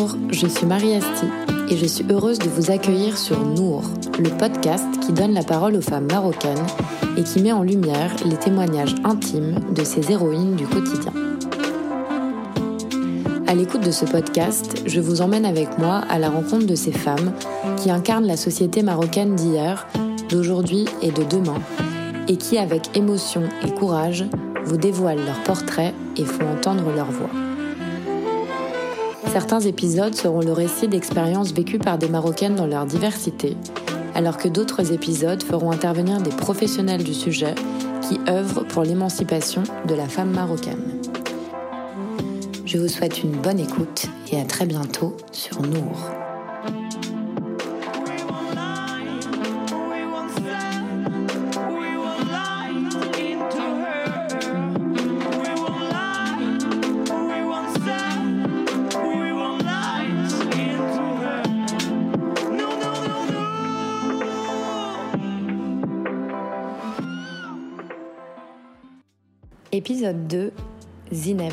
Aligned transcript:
Bonjour, 0.00 0.16
je 0.30 0.46
suis 0.46 0.64
Marie 0.64 0.94
Asti 0.94 1.26
et 1.68 1.76
je 1.76 1.84
suis 1.84 2.06
heureuse 2.10 2.38
de 2.38 2.48
vous 2.48 2.70
accueillir 2.70 3.18
sur 3.18 3.38
Nour, 3.44 3.82
le 4.18 4.30
podcast 4.30 4.86
qui 5.04 5.12
donne 5.12 5.34
la 5.34 5.42
parole 5.42 5.76
aux 5.76 5.82
femmes 5.82 6.06
marocaines 6.10 6.66
et 7.18 7.22
qui 7.22 7.42
met 7.42 7.52
en 7.52 7.62
lumière 7.62 8.10
les 8.24 8.36
témoignages 8.36 8.94
intimes 9.04 9.60
de 9.74 9.84
ces 9.84 10.10
héroïnes 10.10 10.56
du 10.56 10.66
quotidien. 10.66 11.12
À 13.46 13.54
l'écoute 13.54 13.84
de 13.84 13.90
ce 13.90 14.06
podcast, 14.06 14.82
je 14.86 15.00
vous 15.00 15.20
emmène 15.20 15.44
avec 15.44 15.76
moi 15.76 15.96
à 16.08 16.18
la 16.18 16.30
rencontre 16.30 16.66
de 16.66 16.76
ces 16.76 16.92
femmes 16.92 17.34
qui 17.76 17.90
incarnent 17.90 18.26
la 18.26 18.38
société 18.38 18.82
marocaine 18.82 19.34
d'hier, 19.34 19.86
d'aujourd'hui 20.30 20.86
et 21.02 21.10
de 21.10 21.24
demain, 21.24 21.60
et 22.26 22.38
qui, 22.38 22.56
avec 22.56 22.96
émotion 22.96 23.42
et 23.66 23.70
courage, 23.70 24.24
vous 24.64 24.78
dévoilent 24.78 25.26
leurs 25.26 25.42
portraits 25.42 25.92
et 26.16 26.24
font 26.24 26.48
entendre 26.50 26.90
leur 26.96 27.10
voix. 27.10 27.49
Certains 29.32 29.60
épisodes 29.60 30.14
seront 30.16 30.40
le 30.40 30.52
récit 30.52 30.88
d'expériences 30.88 31.52
vécues 31.52 31.78
par 31.78 31.98
des 31.98 32.08
Marocaines 32.08 32.56
dans 32.56 32.66
leur 32.66 32.84
diversité, 32.84 33.56
alors 34.16 34.36
que 34.36 34.48
d'autres 34.48 34.92
épisodes 34.92 35.40
feront 35.42 35.70
intervenir 35.70 36.20
des 36.20 36.30
professionnels 36.30 37.04
du 37.04 37.14
sujet 37.14 37.54
qui 38.02 38.18
œuvrent 38.28 38.66
pour 38.66 38.82
l'émancipation 38.82 39.62
de 39.86 39.94
la 39.94 40.08
femme 40.08 40.32
marocaine. 40.32 40.82
Je 42.66 42.78
vous 42.78 42.88
souhaite 42.88 43.22
une 43.22 43.30
bonne 43.30 43.60
écoute 43.60 44.06
et 44.32 44.40
à 44.40 44.44
très 44.44 44.66
bientôt 44.66 45.16
sur 45.30 45.62
Nour. 45.62 46.19
Épisode 70.10 70.26
2 70.26 70.52
Zineb. 71.12 71.52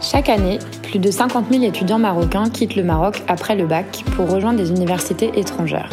Chaque 0.00 0.28
année, 0.28 0.58
plus 0.82 0.98
de 0.98 1.10
50 1.10 1.46
000 1.50 1.64
étudiants 1.64 1.98
marocains 1.98 2.50
quittent 2.50 2.76
le 2.76 2.82
Maroc 2.82 3.22
après 3.26 3.56
le 3.56 3.66
bac 3.66 4.04
pour 4.16 4.30
rejoindre 4.30 4.58
des 4.58 4.70
universités 4.70 5.30
étrangères. 5.38 5.88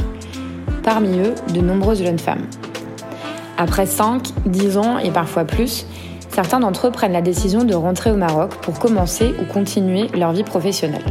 Parmi 0.84 1.20
eux, 1.20 1.34
de 1.54 1.62
nombreuses 1.62 2.04
jeunes 2.04 2.20
femmes. 2.20 2.46
Après 3.58 3.86
5, 3.86 4.28
10 4.46 4.78
ans 4.78 4.98
et 4.98 5.12
parfois 5.12 5.46
plus, 5.46 5.86
certains 6.30 6.60
d'entre 6.60 6.88
eux 6.88 6.92
prennent 6.92 7.14
la 7.14 7.22
décision 7.22 7.64
de 7.64 7.76
rentrer 7.76 8.12
au 8.12 8.18
Maroc 8.18 8.56
pour 8.56 8.80
commencer 8.80 9.34
ou 9.42 9.46
continuer 9.46 10.08
leur 10.14 10.34
vie 10.34 10.44
professionnelle. 10.44 11.06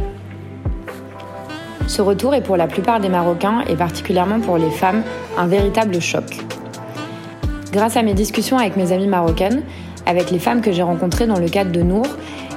Ce 1.87 2.01
retour 2.03 2.35
est 2.35 2.43
pour 2.43 2.57
la 2.57 2.67
plupart 2.67 2.99
des 2.99 3.09
Marocains 3.09 3.61
et 3.67 3.75
particulièrement 3.75 4.41
pour 4.41 4.57
les 4.57 4.71
femmes 4.71 5.01
un 5.37 5.47
véritable 5.47 5.99
choc. 6.01 6.45
Grâce 7.71 7.97
à 7.97 8.03
mes 8.03 8.13
discussions 8.13 8.57
avec 8.57 8.77
mes 8.77 8.91
amies 8.93 9.07
marocaines, 9.07 9.61
avec 10.05 10.31
les 10.31 10.39
femmes 10.39 10.61
que 10.61 10.71
j'ai 10.71 10.83
rencontrées 10.83 11.27
dans 11.27 11.39
le 11.39 11.49
cadre 11.49 11.71
de 11.71 11.81
Nour, 11.81 12.05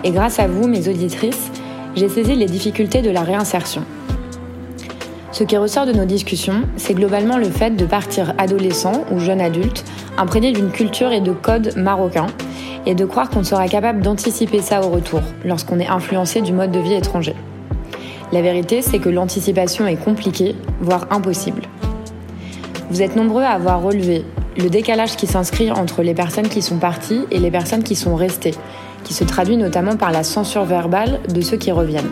et 0.05 0.13
grâce 0.13 0.39
à 0.39 0.47
vous, 0.47 0.69
mes 0.69 0.89
auditrices, 0.89 1.51
j'ai 1.97 2.09
saisi 2.09 2.37
les 2.37 2.47
difficultés 2.47 3.03
de 3.03 3.11
la 3.11 3.23
réinsertion. 3.23 3.83
Ce 5.33 5.43
qui 5.43 5.57
ressort 5.57 5.87
de 5.87 5.93
nos 5.93 6.05
discussions, 6.05 6.63
c'est 6.77 6.95
globalement 6.95 7.39
le 7.39 7.51
fait 7.51 7.71
de 7.71 7.85
partir 7.85 8.35
adolescent 8.39 9.05
ou 9.11 9.19
jeune 9.19 9.41
adulte, 9.41 9.85
imprégné 10.17 10.53
d'une 10.53 10.71
culture 10.71 11.13
et 11.13 11.21
de 11.21 11.33
codes 11.33 11.77
marocains, 11.77 12.29
et 12.87 12.95
de 12.95 13.05
croire 13.05 13.31
qu'on 13.31 13.45
sera 13.45 13.67
capable 13.69 14.03
d'anticiper 14.03 14.63
ça 14.63 14.81
au 14.81 14.91
retour, 14.91 15.21
lorsqu'on 15.45 15.81
est 15.81 15.89
influencé 15.89 16.41
du 16.41 16.53
mode 16.53 16.71
de 16.71 16.81
vie 16.81 16.95
étranger. 16.95 17.35
La 18.33 18.43
vérité, 18.43 18.81
c'est 18.81 19.01
que 19.01 19.09
l'anticipation 19.09 19.89
est 19.89 19.97
compliquée, 19.97 20.55
voire 20.81 21.09
impossible. 21.11 21.63
Vous 22.91 23.03
êtes 23.03 23.17
nombreux 23.17 23.43
à 23.43 23.51
avoir 23.51 23.83
relevé 23.83 24.25
le 24.57 24.69
décalage 24.69 25.17
qui 25.17 25.27
s'inscrit 25.27 25.71
entre 25.71 26.03
les 26.03 26.15
personnes 26.15 26.49
qui 26.49 26.63
sont 26.63 26.79
parties 26.79 27.23
et 27.31 27.39
les 27.39 27.51
personnes 27.51 27.83
qui 27.83 27.95
sont 27.95 28.15
restées, 28.17 28.55
qui 29.05 29.15
se 29.15 29.25
traduit 29.25 29.57
notamment 29.57 29.97
par 29.97 30.11
la 30.11 30.23
censure 30.23 30.65
verbale 30.65 31.21
de 31.33 31.41
ceux 31.41 31.57
qui 31.57 31.73
reviennent. 31.73 32.11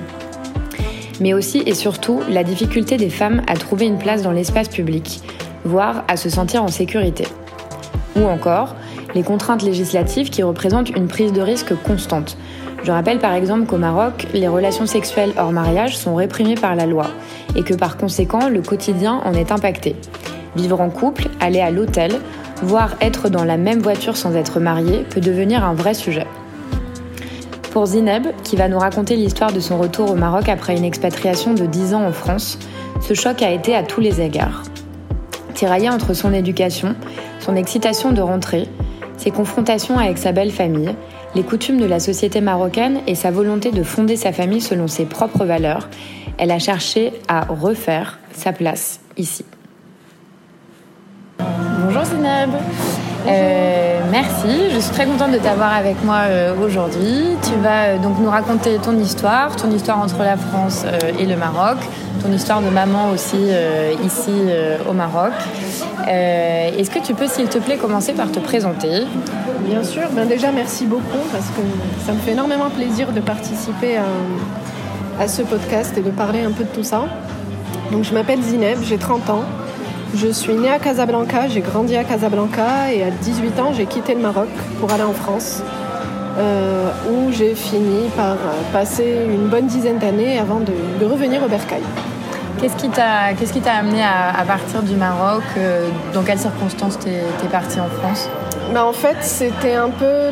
Mais 1.21 1.35
aussi 1.35 1.63
et 1.67 1.75
surtout 1.75 2.21
la 2.29 2.45
difficulté 2.45 2.97
des 2.97 3.11
femmes 3.11 3.43
à 3.49 3.57
trouver 3.57 3.87
une 3.87 3.99
place 3.99 4.23
dans 4.23 4.31
l'espace 4.31 4.69
public, 4.69 5.21
voire 5.65 6.05
à 6.09 6.17
se 6.17 6.31
sentir 6.31 6.63
en 6.63 6.69
sécurité. 6.69 7.25
Ou 8.17 8.25
encore, 8.25 8.75
les 9.15 9.23
contraintes 9.23 9.63
législatives 9.63 10.31
qui 10.31 10.43
représentent 10.43 10.91
une 10.91 11.09
prise 11.09 11.33
de 11.33 11.41
risque 11.41 11.75
constante. 11.83 12.37
Je 12.85 12.93
rappelle 12.93 13.19
par 13.19 13.33
exemple 13.35 13.67
qu'au 13.67 13.77
Maroc, 13.77 14.27
les 14.33 14.49
relations 14.49 14.87
sexuelles 14.87 15.33
hors 15.37 15.51
mariage 15.51 15.97
sont 15.97 16.15
réprimées 16.15 16.55
par 16.55 16.77
la 16.77 16.87
loi 16.87 17.07
et 17.57 17.63
que 17.63 17.75
par 17.75 17.97
conséquent, 17.97 18.49
le 18.49 18.63
quotidien 18.63 19.21
en 19.25 19.35
est 19.35 19.51
impacté. 19.51 19.97
Vivre 20.57 20.81
en 20.81 20.91
couple, 20.91 21.29
aller 21.41 21.61
à 21.61 21.71
l'hôtel, 21.71 22.21
voire 22.63 22.95
être 23.01 23.29
dans 23.29 23.45
la 23.45 23.57
même 23.57 23.81
voiture 23.81 24.17
sans 24.17 24.35
être 24.35 24.61
marié 24.61 25.05
peut 25.09 25.21
devenir 25.21 25.65
un 25.65 25.75
vrai 25.75 25.95
sujet. 25.95 26.27
Pour 27.71 27.87
Zineb, 27.87 28.27
qui 28.45 28.57
va 28.57 28.69
nous 28.69 28.79
raconter 28.79 29.15
l'histoire 29.15 29.53
de 29.53 29.61
son 29.61 29.79
retour 29.79 30.11
au 30.11 30.15
Maroc 30.15 30.49
après 30.49 30.77
une 30.77 30.85
expatriation 30.85 31.55
de 31.55 31.67
10 31.67 31.95
ans 31.95 32.05
en 32.05 32.13
France, 32.13 32.59
ce 33.01 33.15
choc 33.15 33.43
a 33.43 33.51
été 33.51 33.75
à 33.75 33.83
tous 33.83 34.01
les 34.01 34.21
égards. 34.21 34.63
Tiraillé 35.55 35.91
entre 35.91 36.15
son 36.15 36.33
éducation, 36.33 36.95
son 37.41 37.57
excitation 37.57 38.13
de 38.13 38.21
rentrer, 38.21 38.69
ses 39.17 39.31
confrontations 39.31 39.99
avec 39.99 40.19
sa 40.19 40.33
belle 40.33 40.51
famille, 40.51 40.95
les 41.35 41.43
coutumes 41.43 41.81
de 41.81 41.85
la 41.85 42.01
société 42.01 42.41
marocaine 42.41 43.01
et 43.07 43.15
sa 43.15 43.31
volonté 43.31 43.71
de 43.71 43.83
fonder 43.83 44.17
sa 44.17 44.33
famille 44.33 44.61
selon 44.61 44.89
ses 44.89 45.05
propres 45.05 45.45
valeurs, 45.45 45.89
elle 46.39 46.51
a 46.51 46.59
cherché 46.59 47.13
à 47.29 47.45
refaire 47.45 48.19
sa 48.33 48.53
place 48.53 49.01
ici. 49.17 49.45
Bonjour 51.89 52.05
Zineb. 52.05 52.51
Euh, 53.27 54.01
merci, 54.11 54.71
je 54.75 54.79
suis 54.79 54.91
très 54.91 55.07
contente 55.07 55.33
de 55.33 55.39
t'avoir 55.39 55.73
avec 55.73 56.05
moi 56.05 56.19
euh, 56.27 56.55
aujourd'hui. 56.63 57.35
Tu 57.43 57.55
vas 57.63 57.85
euh, 57.85 57.99
donc 57.99 58.19
nous 58.21 58.29
raconter 58.29 58.77
ton 58.77 58.95
histoire, 58.99 59.57
ton 59.57 59.71
histoire 59.71 59.99
entre 59.99 60.19
la 60.19 60.37
France 60.37 60.85
et 61.19 61.25
le 61.25 61.35
Maroc, 61.37 61.79
ton 62.23 62.31
histoire 62.31 62.61
de 62.61 62.69
maman 62.69 63.09
aussi 63.09 63.39
ici 64.05 64.33
au 64.87 64.93
Maroc. 64.93 65.33
Est-ce 66.07 66.91
que 66.91 66.99
tu 66.99 67.15
peux, 67.15 67.27
s'il 67.27 67.49
te 67.49 67.57
plaît, 67.57 67.79
commencer 67.79 68.13
par 68.13 68.31
te 68.31 68.39
présenter? 68.39 69.05
Bien 69.61 69.83
sûr, 69.83 70.11
ben 70.13 70.29
déjà 70.29 70.53
merci 70.53 70.85
beaucoup 70.85 71.25
parce 71.33 71.47
que 71.47 71.63
ça 72.05 72.13
me 72.13 72.19
fait 72.19 72.33
énormément 72.33 72.69
plaisir 72.69 73.13
de 73.13 73.21
participer 73.21 73.97
à, 73.97 75.23
à 75.23 75.27
ce 75.27 75.41
podcast 75.41 75.97
et 75.97 76.03
de 76.03 76.11
parler 76.11 76.43
un 76.43 76.53
peu 76.53 76.65
de 76.65 76.69
tout 76.69 76.85
ça. 76.85 77.07
Donc 77.91 78.05
je 78.05 78.13
m'appelle 78.13 78.43
Zineb, 78.43 78.77
j'ai 78.83 78.99
30 78.99 79.31
ans. 79.31 79.45
Je 80.15 80.29
suis 80.29 80.55
née 80.55 80.71
à 80.71 80.79
Casablanca, 80.79 81.49
j'ai 81.49 81.61
grandi 81.61 81.95
à 81.95 82.03
Casablanca 82.03 82.91
et 82.93 83.03
à 83.03 83.11
18 83.11 83.61
ans 83.61 83.73
j'ai 83.75 83.85
quitté 83.85 84.15
le 84.15 84.21
Maroc 84.21 84.49
pour 84.81 84.91
aller 84.91 85.03
en 85.03 85.13
France 85.13 85.63
euh, 86.39 86.91
où 87.11 87.31
j'ai 87.31 87.55
fini 87.55 88.09
par 88.17 88.37
passer 88.73 89.27
une 89.29 89.49
bonne 89.49 89.67
dizaine 89.67 89.99
d'années 89.99 90.39
avant 90.39 90.61
de, 90.61 91.05
revenir 91.05 91.43
au 91.43 91.49
Bercail. 91.49 91.83
Qu'est-ce 92.59 92.77
qui 92.77 92.89
t'a 92.89 93.35
t'a 93.63 93.73
amené 93.73 94.03
à, 94.03 94.43
partir 94.47 94.83
du 94.83 94.97
Maroc 94.97 95.43
euh, 95.59 95.89
Dans 96.15 96.23
quelles 96.23 96.39
circonstances 96.41 96.99
t'es 96.99 97.23
es 97.45 97.49
partie 97.51 97.79
en 97.79 97.89
France? 97.89 98.31
Bah 98.73 98.85
en 98.85 98.93
fait, 98.93 99.17
c'était 99.21 99.75
un 99.75 99.91
peu 99.91 100.31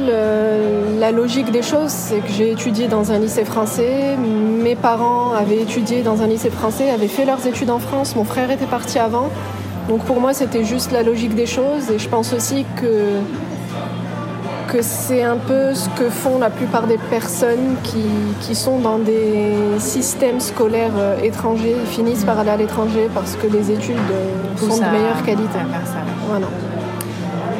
la 0.98 1.12
logique 1.12 1.50
des 1.50 1.62
choses. 1.62 1.90
C'est 1.90 2.18
que 2.18 2.30
j'ai 2.30 2.50
étudié 2.50 2.88
dans 2.88 3.12
un 3.12 3.18
lycée 3.18 3.44
français. 3.44 4.16
Mes 4.16 4.74
parents 4.74 5.32
avaient 5.32 5.60
étudié 5.62 6.02
dans 6.02 6.22
un 6.22 6.26
lycée 6.26 6.50
français, 6.50 6.90
avaient 6.90 7.08
fait 7.08 7.24
leurs 7.24 7.46
études 7.46 7.70
en 7.70 7.78
France. 7.78 8.16
Mon 8.16 8.24
frère 8.24 8.50
était 8.50 8.66
parti 8.66 8.98
avant. 8.98 9.30
Donc 9.88 10.00
pour 10.04 10.20
moi, 10.20 10.34
c'était 10.34 10.64
juste 10.64 10.90
la 10.90 11.02
logique 11.02 11.34
des 11.34 11.46
choses 11.46 11.90
et 11.92 11.98
je 11.98 12.08
pense 12.08 12.32
aussi 12.32 12.66
que, 12.74 13.20
que 14.66 14.82
c'est 14.82 15.22
un 15.22 15.36
peu 15.36 15.74
ce 15.74 15.88
que 15.90 16.10
font 16.10 16.38
la 16.40 16.50
plupart 16.50 16.88
des 16.88 16.98
personnes 16.98 17.76
qui, 17.84 18.04
qui 18.40 18.56
sont 18.56 18.80
dans 18.80 18.98
des 18.98 19.54
systèmes 19.78 20.40
scolaires 20.40 20.90
euh, 20.98 21.20
étrangers, 21.22 21.76
ils 21.80 21.86
finissent 21.86 22.24
par 22.24 22.38
aller 22.40 22.50
à 22.50 22.56
l'étranger 22.56 23.08
parce 23.14 23.36
que 23.36 23.46
les 23.46 23.70
études 23.70 23.96
euh, 24.10 24.58
sont 24.58 24.76
de 24.76 24.90
meilleure 24.90 25.22
qualité. 25.24 25.58
Voilà. 26.28 26.46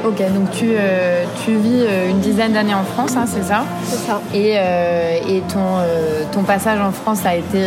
Ok, 0.05 0.19
donc 0.35 0.51
tu, 0.51 0.67
euh, 0.77 1.25
tu 1.45 1.55
vis 1.55 1.85
une 2.09 2.19
dizaine 2.19 2.53
d'années 2.53 2.75
en 2.75 2.85
France, 2.85 3.17
hein, 3.17 3.25
c'est 3.27 3.43
ça 3.43 3.65
C'est 3.89 3.97
ça. 4.07 4.21
Et, 4.35 4.55
et 4.55 5.43
ton, 5.53 5.79
ton 6.33 6.43
passage 6.43 6.81
en 6.81 6.93
France 6.93 7.25
a 7.25 7.35
été 7.35 7.61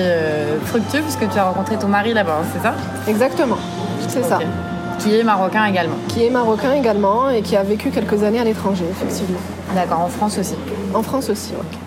fructueux 0.66 1.02
puisque 1.02 1.30
tu 1.30 1.38
as 1.38 1.46
rencontré 1.46 1.76
ton 1.78 1.88
mari 1.88 2.14
là-bas, 2.14 2.40
hein, 2.42 2.46
c'est 2.54 2.62
ça? 2.62 2.76
Exactement. 3.10 3.58
C'est 4.10 4.24
ça. 4.24 4.40
Qui 5.00 5.18
est 5.18 5.24
marocain 5.24 5.66
également. 5.66 5.96
Qui 6.10 6.26
est 6.26 6.30
marocain 6.30 6.74
également 6.74 7.30
et 7.30 7.42
qui 7.42 7.56
a 7.56 7.64
vécu 7.64 7.90
quelques 7.90 8.24
années 8.24 8.40
à 8.40 8.44
l'étranger, 8.44 8.86
effectivement. 8.92 9.40
D'accord, 9.74 10.02
en 10.02 10.08
France 10.08 10.38
aussi. 10.38 10.56
En 10.94 11.04
France 11.04 11.30
aussi, 11.30 11.54
oui. 11.58 11.78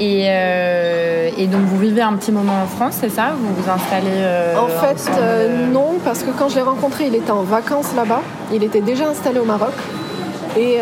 Et, 0.00 0.24
euh, 0.26 1.30
et, 1.38 1.46
donc 1.46 1.60
vous 1.62 1.78
vivez 1.78 2.02
un 2.02 2.14
petit 2.14 2.32
moment 2.32 2.54
en 2.64 2.66
France, 2.66 2.98
c'est 3.00 3.10
ça? 3.10 3.32
Vous 3.38 3.54
vous 3.54 3.70
installez 3.70 4.08
euh, 4.10 4.56
En 4.58 4.66
fait, 4.66 5.08
euh, 5.16 5.66
non, 5.68 5.98
parce 6.04 6.24
que 6.24 6.30
quand 6.36 6.48
je 6.48 6.56
l'ai 6.56 6.62
rencontré, 6.62 7.06
il 7.06 7.14
était 7.14 7.30
en 7.30 7.42
vacances 7.42 7.94
là-bas. 7.94 8.22
Il 8.52 8.64
était 8.64 8.80
déjà 8.80 9.08
installé 9.08 9.38
au 9.38 9.44
Maroc. 9.44 9.72
Et, 10.56 10.78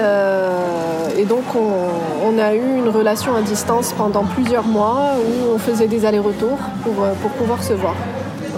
et 1.19 1.25
donc 1.25 1.45
on, 1.55 2.39
a 2.39 2.55
eu 2.55 2.79
une 2.79 2.91
relation 2.91 3.35
à 3.35 3.41
distance 3.41 3.95
pendant 3.95 4.25
plusieurs 4.25 4.67
mois 4.67 5.13
où 5.17 5.55
on 5.55 5.59
faisait 5.59 5.87
des 5.87 6.05
allers-retours 6.05 6.59
pour, 6.83 6.93
pour 7.23 7.31
pouvoir 7.31 7.63
se 7.63 7.73
voir. 7.73 7.95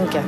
Ok, 0.03 0.19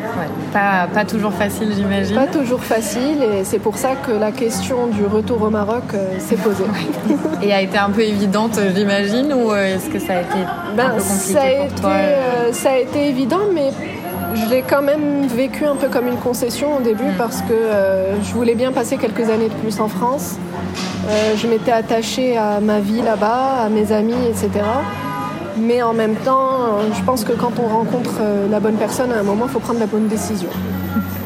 pas, 0.52 0.86
pas, 0.92 1.04
toujours 1.04 1.32
facile 1.32 1.72
j'imagine. 1.74 2.14
Pas 2.14 2.26
toujours 2.26 2.62
facile 2.62 3.22
et 3.22 3.44
c'est 3.44 3.58
pour 3.58 3.76
ça 3.76 3.96
que 3.96 4.12
la 4.12 4.30
question 4.30 4.86
du 4.86 5.04
retour 5.04 5.42
au 5.42 5.50
Maroc 5.50 5.84
s'est 6.18 6.36
posée. 6.36 6.64
et 7.42 7.52
a 7.52 7.60
été 7.60 7.76
un 7.76 7.90
peu 7.90 8.02
évidente 8.02 8.58
j'imagine 8.74 9.32
ou 9.32 9.52
est-ce 9.54 9.88
que 9.90 9.98
ça 9.98 10.18
a 10.18 10.20
été 10.20 10.38
un 10.38 10.76
ben, 10.76 10.90
peu 10.90 11.02
compliqué 11.02 11.32
ça 11.32 11.40
a 11.40 11.50
pour 11.50 11.64
été, 11.64 11.74
toi 11.80 11.92
Ça 12.52 12.70
a 12.70 12.76
été 12.78 13.08
évident 13.08 13.40
mais 13.52 13.72
je 14.34 14.46
l'ai 14.48 14.62
quand 14.62 14.82
même 14.82 15.26
vécu 15.26 15.64
un 15.64 15.76
peu 15.76 15.88
comme 15.88 16.08
une 16.08 16.18
concession 16.18 16.76
au 16.76 16.80
début 16.80 17.04
mm. 17.04 17.16
parce 17.18 17.40
que 17.42 17.52
euh, 17.52 18.22
je 18.22 18.32
voulais 18.32 18.54
bien 18.54 18.72
passer 18.72 18.96
quelques 18.96 19.30
années 19.30 19.48
de 19.48 19.54
plus 19.54 19.80
en 19.80 19.88
France. 19.88 20.36
Euh, 21.08 21.36
je 21.36 21.46
m'étais 21.46 21.72
attachée 21.72 22.36
à 22.36 22.60
ma 22.60 22.80
vie 22.80 23.02
là-bas, 23.02 23.64
à 23.64 23.68
mes 23.68 23.92
amis, 23.92 24.14
etc. 24.28 24.64
Mais 25.58 25.82
en 25.82 25.94
même 25.94 26.16
temps, 26.16 26.80
je 26.94 27.02
pense 27.02 27.24
que 27.24 27.32
quand 27.32 27.52
on 27.58 27.68
rencontre 27.68 28.18
euh, 28.20 28.48
la 28.48 28.60
bonne 28.60 28.76
personne, 28.76 29.12
à 29.12 29.20
un 29.20 29.22
moment, 29.22 29.46
il 29.46 29.50
faut 29.50 29.58
prendre 29.58 29.80
la 29.80 29.86
bonne 29.86 30.08
décision. 30.08 30.48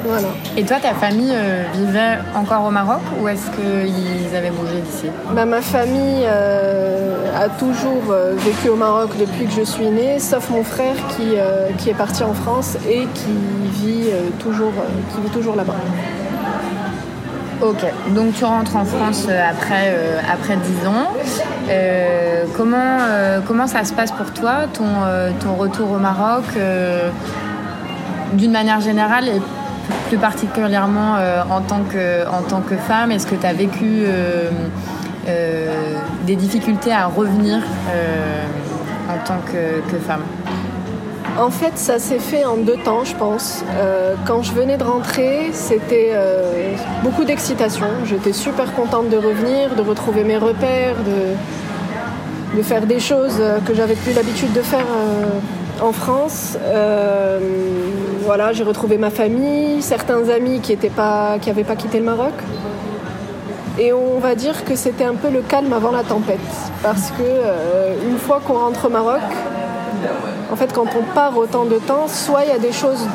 Voilà. 0.02 0.28
Et 0.56 0.64
toi, 0.64 0.78
ta 0.80 0.94
famille 0.94 1.30
euh, 1.30 1.62
vivait 1.74 2.16
encore 2.34 2.64
au 2.64 2.70
Maroc 2.70 3.02
ou 3.20 3.28
est-ce 3.28 3.50
qu'ils 3.50 4.34
avaient 4.34 4.50
bougé 4.50 4.80
d'ici? 4.80 5.06
Bah, 5.34 5.44
Ma 5.44 5.60
famille 5.60 6.24
euh, 6.24 7.26
a 7.38 7.50
toujours 7.50 8.02
vécu 8.38 8.70
au 8.70 8.76
Maroc 8.76 9.10
depuis 9.20 9.44
que 9.44 9.52
je 9.52 9.60
suis 9.60 9.90
née, 9.90 10.18
sauf 10.18 10.48
mon 10.48 10.64
frère 10.64 10.96
qui, 11.10 11.34
qui 11.76 11.90
est 11.90 11.94
parti 11.94 12.24
en 12.24 12.32
France 12.32 12.78
et 12.88 13.06
qui 13.14 13.84
vit 13.84 14.06
toujours, 14.38 14.72
qui 15.14 15.20
vit 15.20 15.30
toujours 15.30 15.54
là-bas. 15.54 15.76
Ok, 17.62 17.84
donc 18.14 18.32
tu 18.34 18.44
rentres 18.44 18.74
en 18.76 18.86
France 18.86 19.28
après, 19.28 19.94
après 20.32 20.56
10 20.56 20.86
ans. 20.86 21.12
Euh, 21.68 22.44
comment, 22.56 22.76
euh, 22.78 23.40
comment 23.46 23.66
ça 23.66 23.84
se 23.84 23.92
passe 23.92 24.12
pour 24.12 24.32
toi, 24.32 24.66
ton, 24.72 24.84
euh, 25.04 25.30
ton 25.40 25.54
retour 25.54 25.90
au 25.90 25.98
Maroc, 25.98 26.44
d'une 28.32 28.52
manière 28.52 28.80
générale 28.80 29.28
et 29.28 29.42
plus 30.08 30.16
particulièrement 30.16 31.16
en, 31.50 31.60
tant 31.60 31.82
que, 31.82 32.26
en 32.28 32.42
tant 32.42 32.62
que 32.62 32.76
femme? 32.76 33.12
Est-ce 33.12 33.26
que 33.26 33.34
tu 33.34 33.46
as 33.46 33.52
vécu 33.52 34.04
des 36.26 36.36
difficultés 36.36 36.92
à 36.92 37.06
revenir 37.06 37.58
en 39.08 39.18
tant 39.26 39.38
que, 39.44 39.98
femme? 39.98 40.22
En 41.38 41.50
fait, 41.50 41.76
ça 41.76 41.98
s'est 41.98 42.18
fait 42.18 42.44
en 42.44 42.56
deux 42.56 42.76
temps, 42.78 43.04
je 43.04 43.14
pense. 43.14 43.64
quand 44.26 44.42
je 44.42 44.52
venais 44.52 44.76
de 44.76 44.84
rentrer, 44.84 45.50
c'était 45.52 46.12
beaucoup 47.02 47.24
d'excitation. 47.24 47.86
J'étais 48.04 48.32
super 48.32 48.74
contente 48.74 49.08
de 49.08 49.16
revenir, 49.16 49.74
de 49.74 49.82
retrouver 49.82 50.24
mes 50.24 50.36
repères, 50.36 50.96
de, 51.04 52.62
faire 52.62 52.86
des 52.86 53.00
choses 53.00 53.38
euh, 53.40 53.58
que 53.60 53.74
j'avais 53.74 53.94
plus 53.94 54.12
l'habitude 54.12 54.52
de 54.52 54.60
faire 54.60 54.84
euh, 54.84 55.84
en 55.86 55.92
France. 55.92 56.58
Euh, 56.62 57.38
voilà, 58.24 58.52
j'ai 58.52 58.64
retrouvé 58.64 58.98
ma 58.98 59.10
famille, 59.10 59.80
certains 59.80 60.28
amis 60.28 60.60
qui 60.60 60.74
n'avaient 60.76 60.90
pas, 60.90 61.38
pas 61.66 61.76
quitté 61.76 61.98
le 61.98 62.04
Maroc. 62.04 62.34
Et 63.78 63.92
on 63.94 64.18
va 64.18 64.34
dire 64.34 64.64
que 64.64 64.74
c'était 64.76 65.04
un 65.04 65.14
peu 65.14 65.30
le 65.30 65.40
calme 65.40 65.72
avant 65.72 65.90
la 65.90 66.02
tempête. 66.02 66.38
Parce 66.82 67.12
que 67.12 68.06
une 68.06 68.18
fois 68.18 68.40
qu'on 68.46 68.58
rentre 68.58 68.86
au 68.86 68.90
Maroc, 68.90 69.22
en 70.50 70.56
fait, 70.56 70.72
quand 70.72 70.86
on 70.98 71.14
part 71.14 71.36
autant 71.38 71.64
de 71.64 71.76
temps, 71.76 72.08
soit 72.08 72.44
il 72.44 72.48
y 72.48 72.52
a 72.54 72.58
des 72.58 72.72
choses 72.72 73.06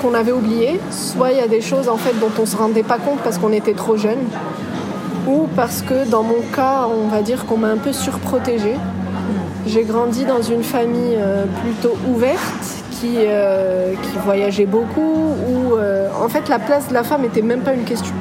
qu'on 0.00 0.14
avait 0.14 0.32
oubliées, 0.32 0.80
soit 0.90 1.32
il 1.32 1.38
y 1.38 1.40
a 1.40 1.48
des 1.48 1.60
choses 1.60 1.88
en 1.88 1.96
fait 1.96 2.18
dont 2.20 2.30
on 2.40 2.46
se 2.46 2.56
rendait 2.56 2.84
pas 2.84 2.98
compte 2.98 3.18
parce 3.24 3.38
qu'on 3.38 3.52
était 3.52 3.74
trop 3.74 3.96
jeune 3.96 4.18
ou 5.26 5.48
parce 5.56 5.82
que 5.82 6.08
dans 6.08 6.22
mon 6.22 6.40
cas, 6.54 6.86
on 6.88 7.08
va 7.08 7.22
dire 7.22 7.46
qu'on 7.46 7.56
m'a 7.56 7.68
un 7.68 7.76
peu 7.76 7.92
surprotégée. 7.92 8.76
J'ai 9.66 9.82
grandi 9.82 10.24
dans 10.24 10.40
une 10.40 10.62
famille 10.62 11.16
euh, 11.16 11.44
plutôt 11.62 11.96
ouverte 12.08 12.84
qui, 12.92 13.16
euh, 13.18 13.92
qui 14.00 14.18
voyageait 14.24 14.66
beaucoup, 14.66 15.34
où 15.50 15.74
euh, 15.74 16.08
en 16.22 16.28
fait 16.28 16.48
la 16.48 16.58
place 16.58 16.88
de 16.88 16.94
la 16.94 17.02
femme 17.02 17.22
n'était 17.22 17.42
même 17.42 17.60
pas 17.60 17.74
une 17.74 17.84
question. 17.84 18.14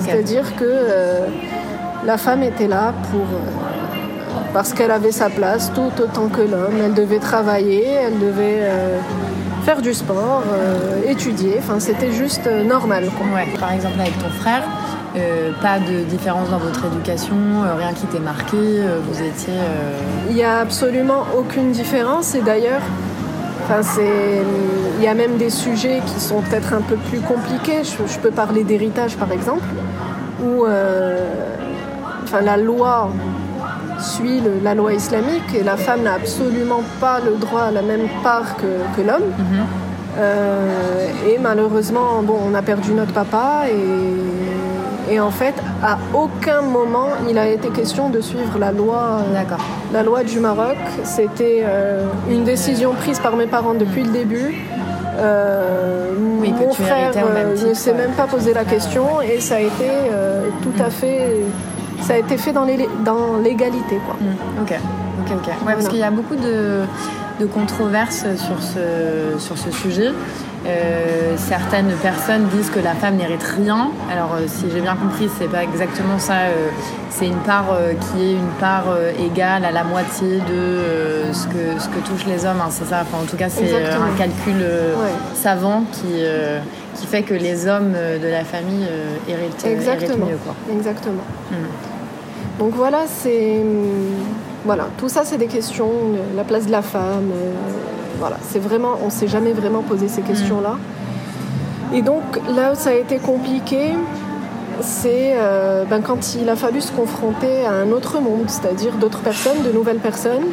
C'est-à-dire 0.00 0.56
que 0.56 0.80
la 2.04 2.18
femme 2.18 2.42
était 2.42 2.66
là 2.66 2.92
pour 3.10 3.26
parce 4.52 4.72
qu'elle 4.72 4.90
avait 4.90 5.12
sa 5.12 5.30
place 5.30 5.72
tout 5.74 5.92
autant 6.02 6.28
que 6.28 6.40
l'homme. 6.40 6.76
Elle 6.82 6.94
devait 6.94 7.18
travailler, 7.18 7.84
elle 7.84 8.18
devait 8.18 8.68
faire 9.64 9.80
du 9.80 9.94
sport, 9.94 10.42
étudier. 11.06 11.56
Enfin, 11.58 11.80
c'était 11.80 12.12
juste 12.12 12.46
normal. 12.46 13.08
Par 13.58 13.72
exemple, 13.72 14.00
avec 14.00 14.18
ton 14.18 14.30
frère, 14.30 14.62
euh, 15.16 15.52
pas 15.62 15.78
de 15.78 16.02
différence 16.02 16.50
dans 16.50 16.58
votre 16.58 16.86
éducation, 16.86 17.36
euh, 17.36 17.76
rien 17.76 17.92
qui 17.92 18.04
t'ait 18.06 18.18
marqué, 18.18 18.56
euh, 18.56 18.98
vous 19.08 19.22
étiez... 19.22 19.54
Il 20.28 20.34
n'y 20.34 20.42
a 20.42 20.58
absolument 20.58 21.24
aucune 21.38 21.70
différence 21.70 22.34
et 22.34 22.40
d'ailleurs, 22.40 22.80
il 24.98 25.02
y 25.04 25.06
a 25.06 25.14
même 25.14 25.36
des 25.36 25.50
sujets 25.50 26.02
qui 26.04 26.20
sont 26.20 26.40
peut-être 26.40 26.74
un 26.74 26.80
peu 26.80 26.96
plus 26.96 27.20
compliqués. 27.20 27.82
Je, 27.84 28.18
peux 28.18 28.32
parler 28.32 28.64
d'héritage 28.64 29.16
par 29.16 29.30
exemple, 29.30 29.64
où 30.44 30.66
enfin, 32.24 32.40
la 32.42 32.56
loi 32.56 33.10
suit 33.98 34.42
la 34.62 34.74
loi 34.74 34.94
islamique 34.94 35.54
et 35.54 35.62
la 35.62 35.76
femme 35.76 36.02
n'a 36.02 36.14
absolument 36.14 36.82
pas 37.00 37.20
le 37.20 37.36
droit 37.36 37.62
à 37.62 37.70
la 37.70 37.82
même 37.82 38.08
part 38.22 38.56
que, 38.56 39.00
l'homme. 39.00 39.30
Mhm. 39.38 39.66
et 41.28 41.38
malheureusement, 41.38 42.22
bon, 42.22 42.38
on 42.48 42.54
a 42.54 42.62
perdu 42.62 42.92
notre 42.92 43.12
papa 43.12 43.64
et 43.68 44.44
et 45.10 45.20
en 45.20 45.30
fait, 45.30 45.54
à 45.82 45.98
aucun 46.14 46.62
moment 46.62 47.08
il 47.28 47.36
a 47.38 47.48
été 47.48 47.68
question 47.68 48.08
de 48.08 48.20
suivre 48.20 48.58
la 48.58 48.72
loi, 48.72 49.20
euh, 49.20 49.44
la 49.92 50.02
loi 50.02 50.24
du 50.24 50.40
Maroc. 50.40 50.76
C'était 51.02 51.62
euh, 51.64 52.06
une 52.30 52.44
décision 52.44 52.94
prise 52.94 53.18
par 53.18 53.36
mes 53.36 53.46
parents 53.46 53.74
depuis 53.74 54.02
le 54.02 54.10
début. 54.10 54.54
Euh, 55.18 56.12
mon 56.18 56.72
frère 56.72 57.12
ne 57.14 57.74
s'est 57.74 57.92
même 57.92 58.12
pas 58.12 58.26
posé 58.26 58.54
la 58.54 58.64
question 58.64 59.20
et 59.20 59.40
ça 59.40 59.56
a 59.56 59.60
été 59.60 59.90
tout 60.62 60.82
à 60.82 60.90
fait, 60.90 61.40
ça 62.02 62.14
a 62.14 62.16
été 62.18 62.36
fait 62.36 62.52
dans 62.52 62.64
l'égalité, 62.64 63.98
quoi. 64.06 64.16
Mm. 64.20 64.62
Ok, 64.62 64.74
ok, 65.20 65.32
ok. 65.36 65.66
Ouais, 65.66 65.74
parce 65.74 65.88
qu'il 65.88 65.98
y 65.98 66.02
a 66.02 66.10
beaucoup 66.10 66.36
de, 66.36 66.82
de 67.40 67.46
controverses 67.46 68.26
sur 68.36 68.62
ce, 68.62 69.38
sur 69.38 69.58
ce 69.58 69.70
sujet. 69.70 70.10
Euh, 70.66 71.34
certaines 71.36 71.92
personnes 72.02 72.46
disent 72.46 72.70
que 72.70 72.80
la 72.80 72.94
femme 72.94 73.16
n'hérite 73.16 73.42
rien. 73.42 73.90
Alors, 74.10 74.30
euh, 74.34 74.44
si 74.46 74.64
j'ai 74.72 74.80
bien 74.80 74.96
compris, 74.96 75.28
c'est 75.38 75.50
pas 75.50 75.62
exactement 75.62 76.18
ça. 76.18 76.34
Euh, 76.34 76.68
c'est 77.10 77.26
une 77.26 77.40
part 77.40 77.66
qui 78.00 78.24
est 78.24 78.32
une 78.32 78.52
part 78.58 78.86
égale 79.20 79.64
à 79.64 79.70
la 79.70 79.84
moitié 79.84 80.38
de 80.38 81.32
ce, 81.32 81.46
que, 81.46 81.78
ce 81.78 81.86
que 81.88 81.98
touchent 82.08 82.26
les 82.26 82.44
hommes. 82.44 82.60
Hein, 82.60 82.70
c'est 82.70 82.86
ça? 82.86 83.02
Enfin, 83.02 83.22
en 83.22 83.26
tout 83.26 83.36
cas, 83.36 83.48
c'est 83.48 83.72
un 83.72 84.18
calcul 84.18 84.66
savant 85.34 85.84
qui, 85.92 86.24
qui 86.94 87.06
fait 87.06 87.22
que 87.22 87.34
les 87.34 87.66
hommes 87.66 87.92
de 87.92 88.28
la 88.28 88.44
famille 88.44 88.86
héritent, 89.28 89.66
mieux. 90.18 90.38
Quoi. 90.44 90.54
Exactement. 90.72 91.24
Hmm. 91.50 92.58
Donc 92.58 92.74
voilà, 92.74 93.02
c'est 93.06 93.60
voilà, 94.64 94.88
tout 94.96 95.08
ça, 95.08 95.22
c'est 95.24 95.38
des 95.38 95.46
questions. 95.46 95.90
La 96.36 96.44
place 96.44 96.66
de 96.66 96.72
la 96.72 96.82
femme 96.82 97.30
voilà, 98.18 98.36
c'est 98.42 98.58
vraiment, 98.58 98.94
on 99.04 99.10
s'est 99.10 99.28
jamais 99.28 99.52
vraiment 99.52 99.82
posé 99.82 100.08
ces 100.08 100.22
questions-là. 100.22 100.76
Et 101.92 102.02
donc 102.02 102.22
là 102.56 102.72
où 102.72 102.74
ça 102.74 102.90
a 102.90 102.94
été 102.94 103.18
compliqué, 103.18 103.92
c'est 104.80 105.34
euh, 105.36 105.84
ben, 105.84 106.00
quand 106.00 106.34
il 106.34 106.48
a 106.48 106.56
fallu 106.56 106.80
se 106.80 106.92
confronter 106.92 107.64
à 107.64 107.72
un 107.72 107.90
autre 107.90 108.20
monde, 108.20 108.48
c'est-à-dire 108.48 108.94
d'autres 108.94 109.20
personnes, 109.20 109.62
de 109.62 109.70
nouvelles 109.70 109.98
personnes, 109.98 110.46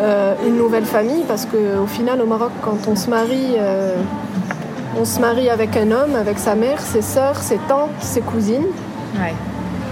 euh, 0.00 0.34
une 0.46 0.56
nouvelle 0.56 0.84
famille, 0.84 1.24
parce 1.26 1.46
qu'au 1.46 1.86
final 1.86 2.20
au 2.20 2.26
Maroc, 2.26 2.50
quand 2.62 2.88
on 2.88 2.96
se 2.96 3.08
marie, 3.08 3.54
euh, 3.58 3.96
on 4.98 5.04
se 5.04 5.20
marie 5.20 5.48
avec 5.48 5.76
un 5.76 5.90
homme, 5.90 6.16
avec 6.16 6.38
sa 6.38 6.54
mère, 6.54 6.80
ses 6.80 7.02
sœurs, 7.02 7.36
ses 7.36 7.58
tantes, 7.68 7.90
ses 8.00 8.20
cousines. 8.20 8.66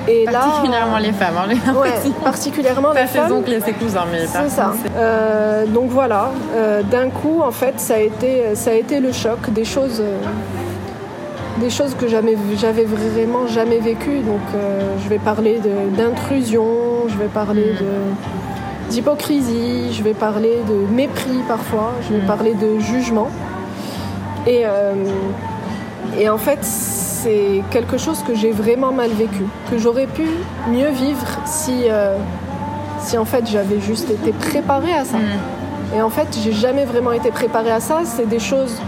Et 0.09 0.25
particulièrement 0.25 0.99
les 0.99 1.13
femmes, 1.13 1.35
hein, 1.37 1.75
ouais, 1.75 1.91
particulièrement 2.23 2.93
les 2.93 3.07
femmes. 3.07 3.29
Ses 3.29 3.35
oncles 3.35 3.53
et 3.53 3.61
ses 3.61 3.73
cousins, 3.73 4.05
mais 4.11 4.27
c'est 4.27 4.49
ça. 4.49 4.73
Euh, 4.97 5.67
donc 5.67 5.91
voilà, 5.91 6.31
euh, 6.55 6.83
d'un 6.83 7.11
coup, 7.11 7.41
en 7.43 7.51
fait, 7.51 7.81
ça 7.81 7.95
a 7.95 7.99
été, 7.99 8.55
ça 8.55 8.71
a 8.71 8.75
été 8.75 9.01
le 9.01 9.11
choc 9.11 9.51
des 9.51 9.65
choses, 9.65 10.01
euh, 10.01 10.19
des 11.59 11.71
choses 11.71 11.97
que 11.97 12.07
j'avais, 12.07 12.37
vraiment 12.85 13.49
jamais 13.49 13.79
vécues. 13.79 14.21
Donc, 14.21 14.41
je 15.03 15.09
vais 15.09 15.19
parler 15.19 15.61
d'intrusion, 15.97 17.09
je 17.09 17.17
vais 17.17 17.29
parler 17.33 17.73
de 17.81 18.91
d'hypocrisie, 18.91 19.93
je 19.93 20.05
vais 20.05 20.15
parler 20.15 20.59
de 20.69 20.95
mépris 20.95 21.41
parfois, 21.49 21.93
je 22.03 22.15
vais 22.15 22.23
hmm. 22.23 22.27
parler 22.27 22.55
de 22.55 22.79
jugement. 22.79 23.31
Et, 24.47 24.65
et 26.19 26.29
en 26.29 26.39
fait, 26.39 26.59
c'est 27.27 27.63
quelque 27.71 27.99
chose 27.99 28.23
que 28.23 28.35
j'ai 28.35 28.53
vraiment 28.53 28.93
mal 28.93 29.11
vécu, 29.11 29.45
que 29.71 29.79
j'aurais 29.79 30.07
pu 30.07 30.29
mieux 30.69 30.91
vivre 30.91 31.27
si, 31.45 31.85
euh, 31.89 32.17
si 33.01 33.19
en 33.19 33.25
fait 33.25 33.47
j'avais 33.47 33.81
juste 33.81 34.11
été 34.11 34.33
préparée 34.33 34.93
à 34.93 35.05
ça. 35.05 35.19
Mm. 35.19 35.97
Et 35.97 36.03
en 36.03 36.11
fait, 36.11 36.29
j'ai 36.43 36.53
jamais 36.53 36.85
vraiment 36.85 37.13
été 37.13 37.31
préparée 37.31 37.73
à 37.73 37.81
ça. 37.81 38.01
C'est 38.05 38.29
des 38.29 38.39
choses. 38.39 38.81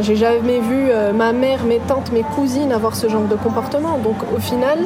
j'ai 0.00 0.16
jamais 0.16 0.60
vu 0.60 0.88
euh, 0.88 1.12
ma 1.12 1.32
mère, 1.32 1.64
mes 1.64 1.80
tantes, 1.80 2.12
mes 2.12 2.22
cousines 2.22 2.72
avoir 2.72 2.94
ce 2.94 3.08
genre 3.08 3.24
de 3.24 3.36
comportement. 3.36 3.98
Donc 3.98 4.16
au 4.34 4.40
final, 4.40 4.78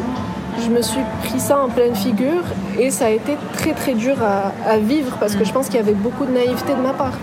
je 0.64 0.68
me 0.68 0.82
suis 0.82 1.02
pris 1.22 1.38
ça 1.38 1.60
en 1.60 1.68
pleine 1.68 1.94
figure 1.94 2.42
et 2.78 2.90
ça 2.90 3.06
a 3.06 3.10
été 3.10 3.36
très 3.54 3.72
très 3.72 3.94
dur 3.94 4.16
à, 4.22 4.78
vivre 4.78 5.16
parce 5.20 5.34
que 5.36 5.42
mm. 5.42 5.46
je 5.46 5.52
pense 5.52 5.66
qu'il 5.66 5.76
y 5.76 5.80
avait 5.80 5.94
beaucoup 5.94 6.24
de 6.24 6.32
naïveté 6.32 6.74
de 6.74 6.82
ma 6.82 6.92
part. 6.92 7.18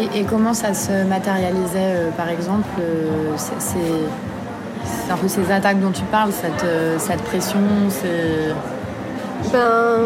Et, 0.00 0.22
comment 0.22 0.54
ça 0.54 0.74
se 0.74 1.04
matérialisait 1.04 1.78
euh, 1.78 2.10
par 2.16 2.28
exemple 2.28 2.68
euh, 2.80 3.32
C'est 3.36 5.12
un 5.12 5.16
peu 5.16 5.26
ces 5.26 5.50
attaques 5.50 5.80
dont 5.80 5.90
tu 5.90 6.02
parles, 6.02 6.30
cette, 6.32 6.64
euh, 6.64 6.98
cette 6.98 7.22
pression 7.22 7.58
ben, 9.52 10.00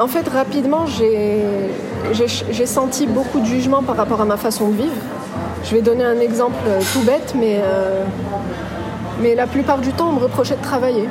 en 0.00 0.06
fait, 0.06 0.26
rapidement, 0.26 0.86
j'ai 0.86 2.66
senti 2.66 3.06
beaucoup 3.06 3.40
de 3.40 3.44
jugement 3.44 3.82
par 3.82 3.94
rapport 3.96 4.22
à 4.22 4.24
ma 4.24 4.38
façon 4.38 4.68
de 4.68 4.74
vivre. 4.74 4.96
Je 5.64 5.74
vais 5.74 5.82
donner 5.82 6.02
un 6.02 6.18
exemple 6.18 6.56
tout 6.94 7.02
bête, 7.02 7.34
mais, 7.38 7.60
mais 9.20 9.34
la 9.34 9.46
plupart 9.46 9.78
du 9.78 9.92
temps, 9.92 10.08
on 10.08 10.12
me 10.14 10.20
reprochait 10.20 10.56
de 10.56 10.62
travailler 10.62 11.08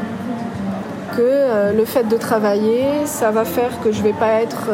que 1.16 1.72
le 1.78 1.86
fait 1.86 2.08
de 2.08 2.18
travailler, 2.18 3.06
ça 3.06 3.30
va 3.30 3.46
faire 3.46 3.80
que 3.84 3.92
je 3.92 4.02
vais 4.02 4.14
pas 4.14 4.42
être 4.42 4.70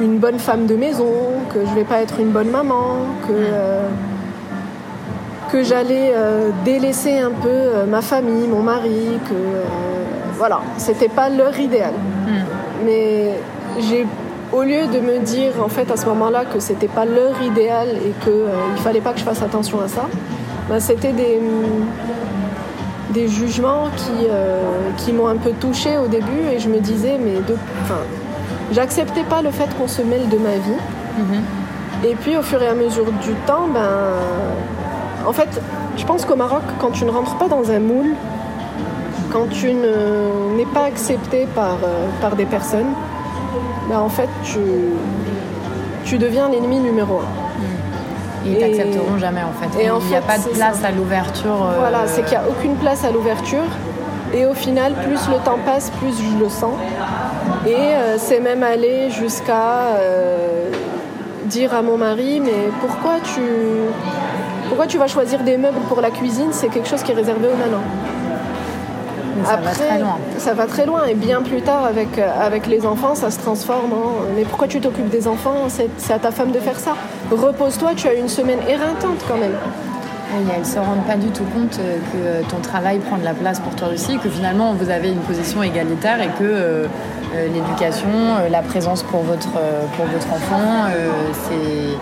une 0.00 0.18
bonne 0.18 0.38
femme 0.38 0.66
de 0.66 0.74
maison, 0.74 1.12
que 1.52 1.64
je 1.66 1.74
vais 1.74 1.84
pas 1.84 2.00
être 2.00 2.20
une 2.20 2.30
bonne 2.30 2.50
maman, 2.50 2.98
que, 3.26 3.32
euh, 3.32 3.88
que 5.50 5.62
j'allais 5.62 6.12
délaisser 6.64 7.18
un 7.18 7.30
peu 7.30 7.86
ma 7.88 8.02
famille, 8.02 8.48
mon 8.48 8.62
mari, 8.62 9.20
que 9.28 9.34
voilà, 10.36 10.60
c'était 10.78 11.08
pas 11.08 11.28
leur 11.28 11.58
idéal. 11.58 11.92
Hmm. 12.26 12.42
Mais 12.84 13.34
j'ai 13.78 14.06
au 14.52 14.62
lieu 14.62 14.86
de 14.86 15.00
me 15.00 15.18
dire 15.20 15.52
en 15.64 15.68
fait 15.68 15.90
à 15.90 15.96
ce 15.96 16.06
moment-là 16.06 16.44
que 16.44 16.58
c'était 16.58 16.88
pas 16.88 17.04
leur 17.04 17.40
idéal 17.42 17.88
et 17.90 18.12
qu'il 18.24 18.32
il 18.76 18.82
fallait 18.82 19.00
pas 19.00 19.12
que 19.12 19.20
je 19.20 19.24
fasse 19.24 19.42
attention 19.42 19.80
à 19.80 19.88
ça, 19.88 20.06
ben, 20.68 20.80
c'était 20.80 21.12
des 21.12 21.38
des 23.14 23.28
jugements 23.28 23.88
qui, 23.96 24.26
euh, 24.28 24.60
qui 24.98 25.12
m'ont 25.12 25.28
un 25.28 25.36
peu 25.36 25.52
touchée 25.52 25.96
au 25.96 26.08
début 26.08 26.48
et 26.52 26.58
je 26.58 26.68
me 26.68 26.80
disais, 26.80 27.16
mais 27.18 27.36
de, 27.36 27.56
j'acceptais 28.74 29.22
pas 29.22 29.40
le 29.40 29.50
fait 29.50 29.68
qu'on 29.78 29.88
se 29.88 30.02
mêle 30.02 30.28
de 30.28 30.36
ma 30.36 30.54
vie. 30.54 30.80
Mhm. 31.18 31.42
Et 32.04 32.14
puis 32.16 32.36
au 32.36 32.42
fur 32.42 32.62
et 32.62 32.68
à 32.68 32.74
mesure 32.74 33.10
du 33.12 33.32
temps, 33.46 33.68
ben, 33.72 33.88
en 35.26 35.32
fait, 35.32 35.48
je 35.96 36.04
pense 36.04 36.26
qu'au 36.26 36.36
Maroc, 36.36 36.62
quand 36.80 36.90
tu 36.90 37.04
ne 37.04 37.10
rentres 37.10 37.36
pas 37.36 37.48
dans 37.48 37.70
un 37.70 37.78
moule, 37.78 38.14
quand 39.32 39.48
tu 39.48 39.72
n'es 39.72 40.66
pas 40.72 40.84
accepté 40.84 41.46
par, 41.54 41.78
euh, 41.84 42.06
par 42.20 42.36
des 42.36 42.44
personnes, 42.44 42.92
ben, 43.88 44.00
en 44.00 44.08
fait, 44.08 44.28
tu, 44.42 44.58
tu 46.04 46.18
deviens 46.18 46.48
l'ennemi 46.48 46.78
numéro 46.80 47.20
un. 47.20 47.44
Ils 48.46 48.58
t'accepteront 48.58 49.18
jamais 49.18 49.40
en 49.42 49.52
fait. 49.52 49.80
Et 49.80 49.86
il 49.86 50.08
n'y 50.08 50.16
a 50.16 50.20
pas 50.20 50.36
de 50.36 50.48
place 50.48 50.84
à 50.84 50.90
l'ouverture. 50.90 51.64
Euh, 51.64 51.78
voilà, 51.78 52.06
c'est 52.06 52.22
qu'il 52.24 52.38
n'y 52.38 52.44
a 52.44 52.48
aucune 52.48 52.76
place 52.76 53.02
à 53.04 53.10
l'ouverture. 53.10 53.64
Et 54.34 54.46
au 54.46 54.54
final, 54.54 54.92
plus 55.06 55.28
le 55.28 55.42
temps 55.44 55.58
passe, 55.64 55.90
plus 56.00 56.12
je 56.18 56.42
le 56.42 56.48
sens. 56.48 56.74
Et 57.66 57.74
euh, 57.74 58.16
c'est 58.18 58.40
même 58.40 58.62
allé 58.62 59.10
jusqu'à 59.10 59.96
euh, 59.96 60.70
dire 61.46 61.74
à 61.74 61.80
mon 61.80 61.96
mari, 61.96 62.40
mais 62.40 62.68
pourquoi 62.80 63.14
tu, 63.22 63.40
pourquoi 64.68 64.86
tu 64.86 64.98
vas 64.98 65.06
choisir 65.06 65.42
des 65.42 65.56
meubles 65.56 65.80
pour 65.88 66.00
la 66.02 66.10
cuisine? 66.10 66.48
C'est 66.52 66.68
quelque 66.68 66.88
chose 66.88 67.02
qui 67.02 67.12
est 67.12 67.14
réservé 67.14 67.48
aux 67.48 67.56
nanas 67.56 67.80
ça 69.44 69.56
va 69.56 69.70
très 69.70 69.98
loin. 69.98 70.18
Ça 70.38 70.54
va 70.54 70.66
très 70.66 70.86
loin. 70.86 71.04
Et 71.06 71.14
bien 71.14 71.42
plus 71.42 71.60
tard, 71.60 71.84
avec, 71.84 72.18
euh, 72.18 72.30
avec 72.40 72.66
les 72.66 72.86
enfants, 72.86 73.14
ça 73.14 73.30
se 73.30 73.38
transforme 73.38 73.92
en 73.92 74.12
Mais 74.36 74.44
pourquoi 74.44 74.68
tu 74.68 74.80
t'occupes 74.80 75.10
des 75.10 75.26
enfants? 75.26 75.66
C'est 75.68 76.12
à 76.12 76.18
ta 76.18 76.30
femme 76.30 76.52
de 76.52 76.60
faire 76.60 76.78
ça. 76.78 76.94
Repose-toi, 77.30 77.92
tu 77.96 78.08
as 78.08 78.14
une 78.14 78.28
semaine 78.28 78.60
éreintante 78.68 79.24
quand 79.26 79.36
même. 79.36 79.56
elles 80.32 80.60
ne 80.60 80.64
se 80.64 80.78
rendent 80.78 81.06
pas 81.06 81.16
du 81.16 81.28
tout 81.28 81.44
compte 81.54 81.78
que 81.78 82.48
ton 82.48 82.58
travail 82.58 82.98
prend 82.98 83.16
de 83.18 83.24
la 83.24 83.34
place 83.34 83.60
pour 83.60 83.74
toi 83.74 83.88
aussi, 83.92 84.18
que 84.18 84.28
finalement 84.28 84.72
vous 84.74 84.90
avez 84.90 85.08
une 85.08 85.20
position 85.20 85.62
égalitaire 85.62 86.20
et 86.20 86.30
que 86.38 86.86
l'éducation, 87.52 88.08
la 88.50 88.62
présence 88.62 89.02
pour 89.02 89.22
votre, 89.22 89.50
pour 89.96 90.06
votre 90.06 90.32
enfant, 90.32 90.86
c'est 91.48 91.96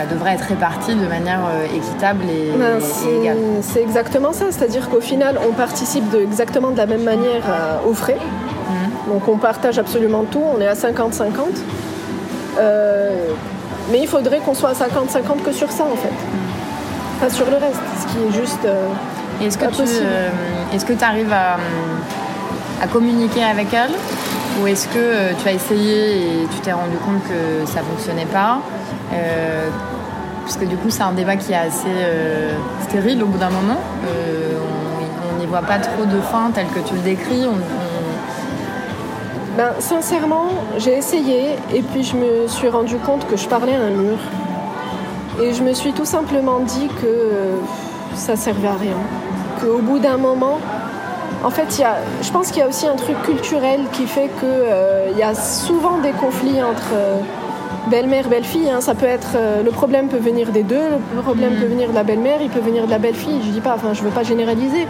ça 0.00 0.06
devrait 0.06 0.32
être 0.32 0.44
réparti 0.44 0.94
de 0.94 1.06
manière 1.06 1.40
euh, 1.52 1.76
équitable 1.76 2.24
et, 2.24 2.52
ben, 2.56 2.80
égale. 3.20 3.36
C'est 3.60 3.82
exactement 3.82 4.32
ça, 4.32 4.46
c'est-à-dire 4.50 4.88
qu'au 4.88 5.00
final, 5.00 5.38
on 5.46 5.52
participe 5.52 6.08
de, 6.10 6.20
exactement 6.20 6.70
de 6.70 6.78
la 6.78 6.86
même 6.86 7.02
manière 7.02 7.42
aux 7.86 7.94
frais. 7.94 8.16
Mhm. 8.16 9.12
Donc 9.12 9.28
on 9.28 9.36
partage 9.36 9.78
absolument 9.78 10.24
tout, 10.24 10.42
on 10.56 10.60
est 10.60 10.66
à 10.66 10.74
50-50. 10.74 11.22
Euh, 12.58 13.10
mais 13.90 14.00
il 14.00 14.08
faudrait 14.08 14.38
qu'on 14.38 14.54
soit 14.54 14.70
à 14.70 14.74
50-50 14.74 15.42
que 15.44 15.52
sur 15.52 15.70
ça 15.70 15.84
en 15.84 15.96
fait. 15.96 16.08
Mhm. 16.08 17.20
Pas 17.20 17.30
sur 17.30 17.46
le 17.46 17.56
reste, 17.56 17.80
ce 18.00 18.06
qui 18.12 18.24
est 18.24 18.40
juste. 18.40 18.64
Euh, 18.64 18.86
est-ce 19.42 19.56
que, 19.56 19.66
tu, 19.66 19.82
est-ce 20.74 20.84
que 20.84 20.92
tu 20.92 21.04
arrives 21.04 21.32
à, 21.32 21.56
à 22.80 22.86
communiquer 22.86 23.44
avec 23.44 23.72
elle 23.74 23.92
ou 24.60 24.66
est-ce 24.66 24.88
que 24.88 25.32
tu 25.40 25.48
as 25.48 25.52
essayé 25.52 26.42
et 26.42 26.46
tu 26.50 26.60
t'es 26.60 26.72
rendu 26.72 26.96
compte 26.96 27.22
que 27.24 27.70
ça 27.70 27.80
ne 27.80 27.84
fonctionnait 27.86 28.26
pas 28.26 28.60
euh, 29.12 29.68
parce 30.50 30.56
que 30.56 30.64
du 30.64 30.76
coup, 30.76 30.90
c'est 30.90 31.02
un 31.02 31.12
débat 31.12 31.36
qui 31.36 31.52
est 31.52 31.56
assez 31.56 31.86
euh, 31.86 32.52
stérile 32.82 33.22
au 33.22 33.26
bout 33.26 33.38
d'un 33.38 33.50
moment. 33.50 33.80
Euh, 34.04 34.58
on 35.32 35.38
n'y 35.38 35.46
voit 35.46 35.62
pas 35.62 35.78
trop 35.78 36.04
de 36.04 36.20
fin 36.20 36.50
tel 36.52 36.66
que 36.66 36.80
tu 36.80 36.94
le 36.94 37.00
décris. 37.00 37.46
Ben, 39.56 39.72
sincèrement, 39.78 40.46
j'ai 40.78 40.96
essayé 40.96 41.56
et 41.72 41.82
puis 41.82 42.02
je 42.02 42.16
me 42.16 42.48
suis 42.48 42.68
rendu 42.68 42.96
compte 42.96 43.26
que 43.28 43.36
je 43.36 43.46
parlais 43.46 43.74
à 43.74 43.80
un 43.80 43.90
mur. 43.90 44.18
Et 45.40 45.54
je 45.54 45.62
me 45.62 45.72
suis 45.72 45.92
tout 45.92 46.04
simplement 46.04 46.60
dit 46.60 46.88
que 47.00 47.52
ça 48.14 48.36
servait 48.36 48.68
à 48.68 48.74
rien. 48.74 48.96
Qu'au 49.60 49.78
bout 49.78 49.98
d'un 49.98 50.16
moment, 50.16 50.58
en 51.42 51.50
fait, 51.50 51.78
y 51.78 51.84
a, 51.84 51.96
je 52.22 52.30
pense 52.30 52.50
qu'il 52.50 52.58
y 52.58 52.62
a 52.62 52.68
aussi 52.68 52.86
un 52.86 52.96
truc 52.96 53.20
culturel 53.22 53.80
qui 53.92 54.06
fait 54.06 54.30
qu'il 54.40 55.18
y 55.18 55.22
a 55.22 55.34
souvent 55.34 55.98
des 55.98 56.12
conflits 56.12 56.62
entre 56.62 56.94
belle-mère, 57.88 58.28
belle-fille. 58.28 58.70
Hein, 58.70 58.80
ça 58.80 58.94
peut 58.94 59.06
être 59.06 59.32
euh, 59.36 59.62
le 59.62 59.70
problème 59.70 60.08
peut 60.08 60.18
venir 60.18 60.50
des 60.50 60.62
deux, 60.62 60.98
le 61.14 61.22
problème 61.22 61.54
peut 61.54 61.66
mm. 61.66 61.70
venir 61.70 61.88
de 61.90 61.94
la 61.94 62.02
belle-mère, 62.02 62.38
il 62.42 62.50
peut 62.50 62.60
venir 62.60 62.86
de 62.86 62.90
la 62.90 62.98
belle-fille. 62.98 63.40
Je 63.44 63.50
dis 63.50 63.60
pas, 63.60 63.74
enfin, 63.74 63.94
je 63.94 64.02
veux 64.02 64.10
pas 64.10 64.22
généraliser, 64.22 64.86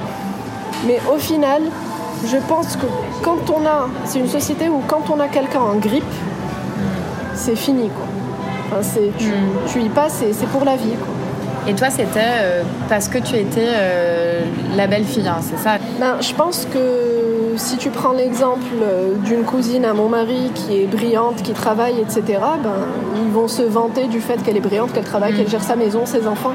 mais 0.86 0.98
au 1.12 1.18
final, 1.18 1.62
je 2.26 2.36
pense 2.48 2.76
que 2.76 2.86
quand 3.22 3.50
on 3.50 3.66
a, 3.66 3.88
c'est 4.04 4.18
une 4.18 4.28
société 4.28 4.68
où 4.68 4.82
quand 4.86 5.10
on 5.10 5.20
a 5.20 5.28
quelqu'un 5.28 5.60
en 5.60 5.76
grippe, 5.76 6.04
c'est 7.34 7.56
fini 7.56 7.88
quoi. 7.88 8.80
tu, 9.18 9.28
mm. 9.28 9.32
tu, 9.72 9.82
y 9.82 9.88
passes 9.88 10.22
et 10.22 10.32
c'est 10.32 10.48
pour 10.48 10.64
la 10.64 10.76
vie 10.76 10.94
quoi. 10.96 11.19
Et 11.66 11.74
toi, 11.74 11.90
c'était 11.90 12.20
euh, 12.20 12.62
parce 12.88 13.08
que 13.08 13.18
tu 13.18 13.36
étais 13.36 13.60
euh, 13.60 14.42
la 14.76 14.86
belle-fille, 14.86 15.28
hein, 15.28 15.38
c'est 15.40 15.58
ça 15.58 15.76
ben, 15.98 16.16
Je 16.20 16.34
pense 16.34 16.66
que 16.72 17.54
si 17.56 17.76
tu 17.76 17.90
prends 17.90 18.12
l'exemple 18.12 18.64
euh, 18.82 19.14
d'une 19.24 19.44
cousine 19.44 19.84
à 19.84 19.92
mon 19.92 20.08
mari 20.08 20.50
qui 20.54 20.82
est 20.82 20.86
brillante, 20.86 21.42
qui 21.42 21.52
travaille, 21.52 22.00
etc., 22.00 22.22
ben, 22.62 22.72
ils 23.16 23.30
vont 23.30 23.48
se 23.48 23.62
vanter 23.62 24.06
du 24.06 24.20
fait 24.20 24.42
qu'elle 24.42 24.56
est 24.56 24.60
brillante, 24.60 24.92
qu'elle 24.92 25.04
travaille, 25.04 25.34
qu'elle 25.34 25.46
mm. 25.46 25.50
gère 25.50 25.62
sa 25.62 25.76
maison, 25.76 26.06
ses 26.06 26.26
enfants, 26.26 26.54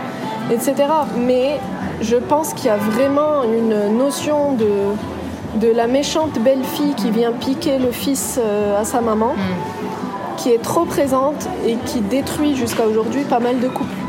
etc. 0.52 0.74
Mais 1.20 1.60
je 2.02 2.16
pense 2.16 2.54
qu'il 2.54 2.66
y 2.66 2.70
a 2.70 2.78
vraiment 2.78 3.44
une 3.44 3.96
notion 3.98 4.54
de, 4.54 5.60
de 5.60 5.72
la 5.72 5.86
méchante 5.86 6.40
belle-fille 6.40 6.96
qui 6.96 7.12
vient 7.12 7.32
piquer 7.32 7.78
le 7.78 7.92
fils 7.92 8.40
à 8.80 8.84
sa 8.86 9.02
maman, 9.02 9.34
mm. 9.34 10.38
qui 10.38 10.50
est 10.50 10.62
trop 10.62 10.86
présente 10.86 11.48
et 11.68 11.76
qui 11.86 12.02
détruit 12.02 12.56
jusqu'à 12.56 12.88
aujourd'hui 12.88 13.24
pas 13.24 13.40
mal 13.40 13.60
de 13.60 13.68
couples. 13.68 14.05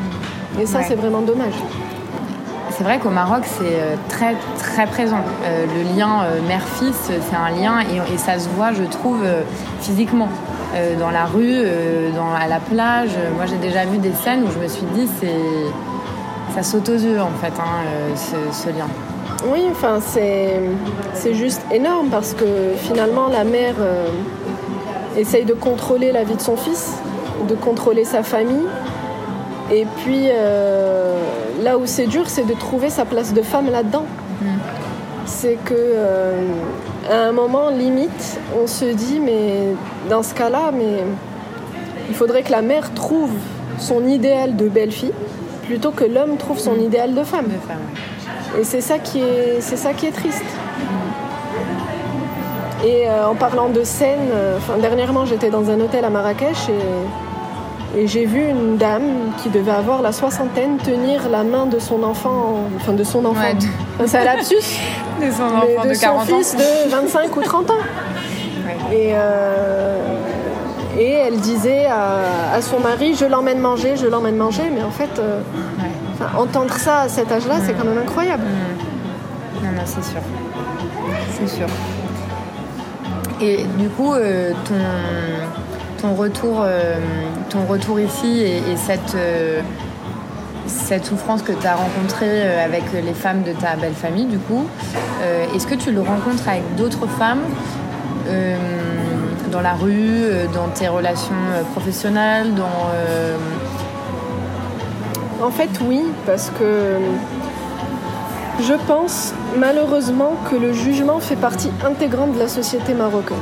Et 0.61 0.67
ça, 0.67 0.83
c'est 0.83 0.95
vraiment 0.95 1.21
dommage. 1.21 1.55
C'est 2.77 2.85
vrai 2.85 2.99
qu'au 2.99 3.09
Maroc, 3.09 3.45
c'est 3.45 3.65
euh, 3.65 3.95
très 4.11 4.35
très 4.59 4.87
présent. 4.87 5.21
Euh, 5.45 5.65
le 5.65 5.97
lien 5.97 6.25
euh, 6.25 6.47
mère-fils, 6.47 6.95
c'est 7.07 7.37
un 7.37 7.51
lien 7.51 7.81
et, 7.81 8.19
ça 8.19 8.39
se 8.39 8.51
voit, 8.51 8.73
je 8.73 8.83
trouve, 8.83 9.25
physiquement. 9.81 10.29
dans 10.99 11.11
la 11.11 11.25
rue, 11.25 11.65
dans, 12.15 12.35
à 12.35 12.47
la 12.49 12.59
plage. 12.59 13.17
Moi, 13.37 13.47
j'ai 13.47 13.57
déjà 13.57 13.87
vu 13.87 13.97
des 13.97 14.13
scènes 14.13 14.43
où 14.45 14.51
je 14.51 14.59
me 14.59 14.69
suis 14.69 14.85
dit, 14.95 15.09
c'est 15.21 15.41
ça 16.55 16.63
saute 16.63 16.89
aux 16.91 16.99
yeux 16.99 17.21
en 17.21 17.31
fait, 17.41 17.53
hein, 17.59 18.15
ce, 18.53 18.69
lien. 18.69 18.89
Oui, 19.51 19.65
enfin, 19.71 20.01
c'est 20.01 21.35
juste 21.35 21.63
énorme 21.73 22.09
parce 22.11 22.35
que 22.35 22.45
finalement, 22.77 23.29
la 23.29 23.45
mère 23.45 23.77
essaye 25.17 25.45
de 25.45 25.55
contrôler 25.55 26.13
la 26.13 26.25
vie 26.25 26.37
de 26.37 26.43
son 26.43 26.57
fils, 26.57 26.99
de 27.49 27.55
contrôler 27.55 28.05
sa 28.05 28.23
famille 28.23 28.67
et 29.73 29.85
puis 29.97 30.29
euh, 30.31 31.19
là 31.63 31.77
où 31.77 31.87
c'est 31.87 32.07
dur, 32.07 32.29
c'est 32.29 32.47
de 32.47 32.55
trouver 32.55 32.91
sa 32.91 33.05
place 33.05 33.35
de 33.35 33.43
femme 33.43 33.71
là-dedans. 33.71 34.05
Mm. 34.41 34.47
C'est 35.25 35.59
que 35.65 35.75
euh, 35.75 36.47
à 37.11 37.29
un 37.29 37.33
moment 37.33 37.71
limite, 37.71 38.39
on 38.63 38.67
se 38.67 38.85
dit 38.85 39.21
mais 39.21 39.75
dans 40.09 40.23
ce 40.23 40.35
cas-là, 40.35 40.71
mais 40.73 41.03
il 42.09 42.15
faudrait 42.15 42.43
que 42.43 42.53
la 42.53 42.63
mère 42.63 42.95
trouve 42.95 43.33
son 43.79 44.07
idéal 44.07 44.57
de 44.57 44.69
belle-fille 44.69 45.13
plutôt 45.67 45.91
que 45.91 46.05
l'homme 46.05 46.37
trouve 46.37 46.61
son 46.61 46.75
mm. 46.75 46.83
idéal 46.83 47.15
de 47.15 47.25
femme. 47.25 47.49
Et 48.59 48.63
c'est 48.63 48.81
ça 48.81 48.99
qui 48.99 49.21
est, 49.21 49.61
c'est 49.61 49.77
ça 49.77 49.93
qui 49.93 50.07
est 50.07 50.13
triste. 50.13 50.45
Et 52.85 53.09
euh, 53.09 53.27
en 53.27 53.35
parlant 53.35 53.69
de 53.69 53.83
scène, 53.83 54.31
dernièrement 54.81 55.25
j'étais 55.25 55.51
dans 55.51 55.71
un 55.71 55.81
hôtel 55.81 56.05
à 56.05 56.11
Marrakech 56.11 56.69
et 56.69 57.26
Et 57.97 58.07
j'ai 58.07 58.27
vu 58.27 58.47
une 58.47 58.77
dame 58.77 59.33
qui 59.43 59.49
devait 59.49 59.73
avoir 59.73 60.03
la 60.03 60.13
soixantaine 60.13 60.77
tenir 60.77 61.31
la 61.31 61.43
main 61.43 61.65
de 61.65 61.79
son 61.79 62.03
enfant, 62.03 62.61
enfin 62.77 62.93
de 62.93 63.03
son 63.03 63.25
enfant. 63.25 63.57
C'est 64.05 64.19
un 64.19 64.25
lapsus. 64.25 64.55
de 65.19 65.31
son 65.31 65.45
enfant 65.45 65.89
de, 65.89 65.99
40 65.99 66.29
son 66.29 66.37
fils 66.37 66.57
de 66.57 66.91
25 66.91 67.35
ou 67.35 67.41
30 67.41 67.71
ans. 67.71 67.75
Et, 68.93 69.13
euh, 69.15 69.97
et 70.99 71.11
elle 71.11 71.41
disait 71.41 71.87
à, 71.87 72.61
son 72.61 72.81
mari 72.81 73.15
Je 73.15 73.25
l'emmène 73.25 73.61
manger, 73.61 73.97
je 73.97 74.07
l'emmène 74.07 74.37
manger. 74.37 74.65
Mais 74.75 74.83
en 74.83 74.91
fait, 74.91 75.19
euh, 75.19 75.41
entendre 76.37 76.75
ça 76.75 77.01
à 77.01 77.09
cet 77.09 77.33
âge-là, 77.33 77.57
c'est 77.65 77.73
quand 77.73 77.87
même 77.87 77.99
incroyable. 77.99 78.45
Mm. 78.45 79.65
Non, 79.65 79.73
non, 79.73 79.83
c'est 79.87 80.05
sûr. 80.05 80.21
C'est 81.31 81.49
sûr. 81.49 81.67
Et 83.41 83.65
du 83.79 83.89
coup, 83.89 84.13
euh, 84.13 84.53
ton, 84.67 84.75
ton, 86.07 86.15
retour, 86.15 86.65
ton 87.51 87.65
retour 87.67 88.01
ici 88.01 88.43
et, 88.43 88.77
cette 88.77 89.17
cette 90.67 91.07
souffrance 91.07 91.43
que 91.43 91.53
tu 91.53 91.67
as 91.67 91.77
rencontrée 91.77 92.43
avec 92.59 92.83
les 92.93 93.15
femmes 93.15 93.43
de 93.43 93.53
ta 93.53 93.77
belle 93.77 93.95
famille, 93.95 94.27
du 94.27 94.39
coup, 94.39 94.67
est-ce 95.55 95.67
que 95.67 95.75
tu 95.75 95.93
le 95.93 96.01
rencontres 96.01 96.49
avec 96.49 96.75
d'autres 96.77 97.07
femmes 97.07 97.43
dans 99.57 99.63
la 99.63 99.75
rue, 99.75 100.25
euh, 100.25 100.47
dans 100.53 100.69
tes 100.69 100.89
relations 100.89 101.35
euh, 101.55 101.63
professionnelles, 101.73 102.55
dans... 102.55 102.91
Euh, 102.95 103.37
en 105.43 105.51
fait, 105.51 105.71
oui, 105.87 106.03
parce 106.27 106.51
que 106.51 106.99
je 108.61 108.75
pense 108.87 109.35
malheureusement 109.59 110.33
que 110.51 110.57
le 110.57 110.73
jugement 110.73 111.21
fait 111.21 111.37
partie 111.37 111.71
intégrante 111.87 112.35
de 112.35 112.39
la 112.39 112.49
société 112.49 112.95
marocaine. 112.95 113.37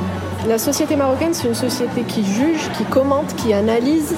La 0.47 0.57
société 0.57 0.95
marocaine, 0.95 1.33
c'est 1.33 1.47
une 1.47 1.55
société 1.55 2.01
qui 2.01 2.23
juge, 2.23 2.69
qui 2.77 2.83
commente, 2.85 3.35
qui 3.35 3.53
analyse, 3.53 4.13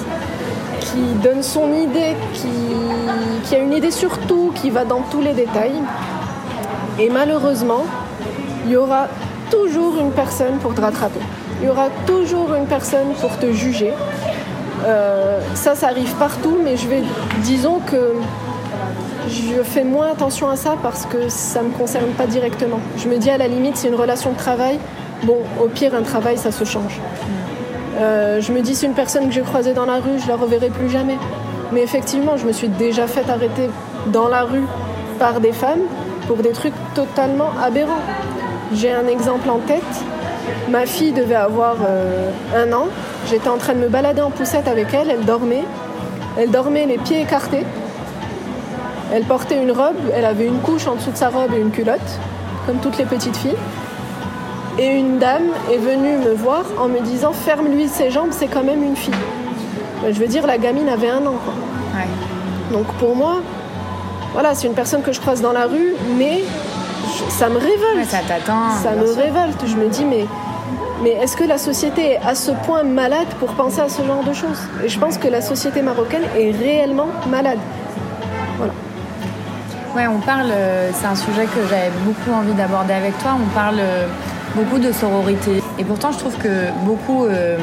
qui 0.80 1.00
donne 1.22 1.42
son 1.42 1.72
idée, 1.72 2.16
qui, 2.34 3.54
a 3.54 3.58
une 3.58 3.72
idée 3.72 3.90
sur 3.90 4.18
tout, 4.18 4.52
qui 4.54 4.70
va 4.70 4.84
dans 4.84 5.02
tous 5.10 5.20
les 5.20 5.32
détails. 5.32 5.80
Et 6.98 7.08
malheureusement, 7.08 7.84
il 8.66 8.72
y 8.72 8.76
aura 8.76 9.08
toujours 9.50 9.98
une 9.98 10.10
personne 10.10 10.58
pour 10.58 10.74
te 10.74 10.80
rattraper 10.80 11.20
il 11.60 11.66
y 11.66 11.70
aura 11.70 11.88
toujours 12.06 12.54
une 12.54 12.66
personne 12.66 13.12
pour 13.20 13.36
te 13.38 13.52
juger. 13.52 13.92
Euh, 14.84 15.40
ça, 15.54 15.74
ça 15.74 15.88
arrive 15.88 16.14
partout, 16.14 16.56
mais 16.62 16.76
je 16.76 16.86
vais, 16.86 17.02
disons 17.42 17.80
que 17.80 18.14
je 19.28 19.62
fais 19.62 19.84
moins 19.84 20.12
attention 20.12 20.48
à 20.48 20.56
ça 20.56 20.76
parce 20.82 21.04
que 21.04 21.28
ça 21.28 21.62
ne 21.62 21.68
me 21.68 21.72
concerne 21.72 22.10
pas 22.10 22.26
directement. 22.26 22.78
Je 22.96 23.08
me 23.08 23.18
dis 23.18 23.30
à 23.30 23.38
la 23.38 23.48
limite, 23.48 23.76
c'est 23.76 23.88
une 23.88 23.96
relation 23.96 24.32
de 24.32 24.36
travail. 24.36 24.78
Bon, 25.24 25.38
au 25.60 25.66
pire, 25.66 25.94
un 25.94 26.02
travail, 26.02 26.38
ça 26.38 26.52
se 26.52 26.64
change. 26.64 27.00
Euh, 27.98 28.40
je 28.40 28.52
me 28.52 28.60
dis, 28.60 28.76
c'est 28.76 28.86
une 28.86 28.94
personne 28.94 29.26
que 29.26 29.32
j'ai 29.32 29.42
croisée 29.42 29.72
dans 29.72 29.86
la 29.86 29.96
rue, 29.96 30.18
je 30.22 30.28
la 30.28 30.36
reverrai 30.36 30.68
plus 30.68 30.88
jamais. 30.88 31.18
Mais 31.72 31.82
effectivement, 31.82 32.36
je 32.36 32.46
me 32.46 32.52
suis 32.52 32.68
déjà 32.68 33.06
fait 33.06 33.28
arrêter 33.28 33.68
dans 34.06 34.28
la 34.28 34.42
rue 34.42 34.64
par 35.18 35.40
des 35.40 35.52
femmes 35.52 35.82
pour 36.28 36.36
des 36.36 36.52
trucs 36.52 36.74
totalement 36.94 37.50
aberrants. 37.60 38.02
J'ai 38.72 38.92
un 38.92 39.06
exemple 39.08 39.50
en 39.50 39.58
tête. 39.58 39.82
Ma 40.68 40.86
fille 40.86 41.12
devait 41.12 41.34
avoir 41.34 41.76
euh, 41.86 42.30
un 42.56 42.72
an. 42.72 42.86
J'étais 43.28 43.48
en 43.48 43.58
train 43.58 43.74
de 43.74 43.80
me 43.80 43.88
balader 43.88 44.20
en 44.20 44.30
poussette 44.30 44.68
avec 44.68 44.94
elle. 44.94 45.10
Elle 45.10 45.24
dormait. 45.24 45.64
Elle 46.38 46.50
dormait 46.50 46.86
les 46.86 46.98
pieds 46.98 47.22
écartés. 47.22 47.64
Elle 49.12 49.24
portait 49.24 49.60
une 49.60 49.72
robe. 49.72 49.96
Elle 50.14 50.24
avait 50.24 50.46
une 50.46 50.60
couche 50.60 50.86
en 50.86 50.94
dessous 50.94 51.10
de 51.10 51.16
sa 51.16 51.28
robe 51.28 51.52
et 51.54 51.60
une 51.60 51.70
culotte, 51.70 52.20
comme 52.66 52.76
toutes 52.76 52.98
les 52.98 53.04
petites 53.04 53.36
filles. 53.36 53.56
Et 54.78 54.86
une 54.86 55.18
dame 55.18 55.50
est 55.72 55.78
venue 55.78 56.16
me 56.18 56.34
voir 56.34 56.62
en 56.78 56.86
me 56.86 57.00
disant 57.00 57.32
Ferme-lui 57.32 57.88
ses 57.88 58.10
jambes, 58.10 58.28
c'est 58.30 58.46
quand 58.46 58.62
même 58.62 58.82
une 58.84 58.94
fille. 58.94 59.12
Ben, 60.02 60.14
je 60.14 60.20
veux 60.20 60.28
dire, 60.28 60.46
la 60.46 60.56
gamine 60.56 60.88
avait 60.88 61.10
un 61.10 61.26
an. 61.26 61.34
Donc 62.72 62.86
pour 62.98 63.16
moi, 63.16 63.40
voilà, 64.34 64.54
c'est 64.54 64.68
une 64.68 64.74
personne 64.74 65.02
que 65.02 65.10
je 65.12 65.20
croise 65.20 65.40
dans 65.40 65.52
la 65.52 65.66
rue, 65.66 65.94
mais 66.16 66.44
ça 67.30 67.48
me 67.48 67.56
révolte. 67.56 68.08
ça 68.08 68.18
t'atteint. 68.26 68.70
Ça 68.82 68.92
me 68.92 69.10
révolte. 69.10 69.64
Je 69.66 69.74
me 69.74 69.88
dis, 69.88 70.04
mais, 70.04 70.26
mais 71.02 71.10
est-ce 71.10 71.36
que 71.36 71.44
la 71.44 71.58
société 71.58 72.12
est 72.12 72.20
à 72.24 72.36
ce 72.36 72.52
point 72.52 72.84
malade 72.84 73.26
pour 73.40 73.48
penser 73.54 73.80
à 73.80 73.88
ce 73.88 74.02
genre 74.02 74.22
de 74.22 74.32
choses? 74.32 74.60
Et 74.84 74.88
je 74.88 74.98
pense 74.98 75.18
que 75.18 75.26
la 75.26 75.40
société 75.40 75.82
marocaine 75.82 76.22
est 76.36 76.52
réellement 76.52 77.08
malade. 77.28 77.58
Voilà. 78.58 78.72
Ouais, 79.96 80.06
on 80.06 80.20
parle, 80.20 80.50
euh, 80.52 80.90
c'est 80.92 81.06
un 81.06 81.16
sujet 81.16 81.46
que 81.46 81.66
j'avais 81.68 81.90
beaucoup 82.04 82.38
envie 82.38 82.52
d'aborder 82.52 82.92
avec 82.92 83.18
toi. 83.18 83.32
On 83.42 83.48
parle 83.54 83.78
euh, 83.80 84.06
beaucoup 84.58 84.78
de 84.78 84.92
sororité. 84.92 85.62
Et 85.78 85.84
pourtant, 85.84 86.12
je 86.12 86.18
trouve 86.18 86.36
que 86.36 86.70
beaucoup, 86.84 87.24
euh, 87.24 87.56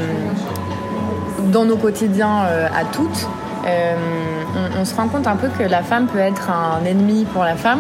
dans 1.52 1.66
nos 1.66 1.78
quotidiens 1.78 2.44
à 2.74 2.86
toutes, 2.86 3.28
on, 4.80 4.86
se 4.86 4.96
rend 4.96 5.08
compte 5.08 5.28
un 5.28 5.36
peu 5.36 5.48
que 5.50 5.64
la 5.64 5.82
femme 5.82 6.08
peut 6.08 6.20
être 6.20 6.50
un 6.50 6.86
ennemi 6.86 7.26
pour 7.26 7.44
la 7.44 7.56
femme 7.56 7.80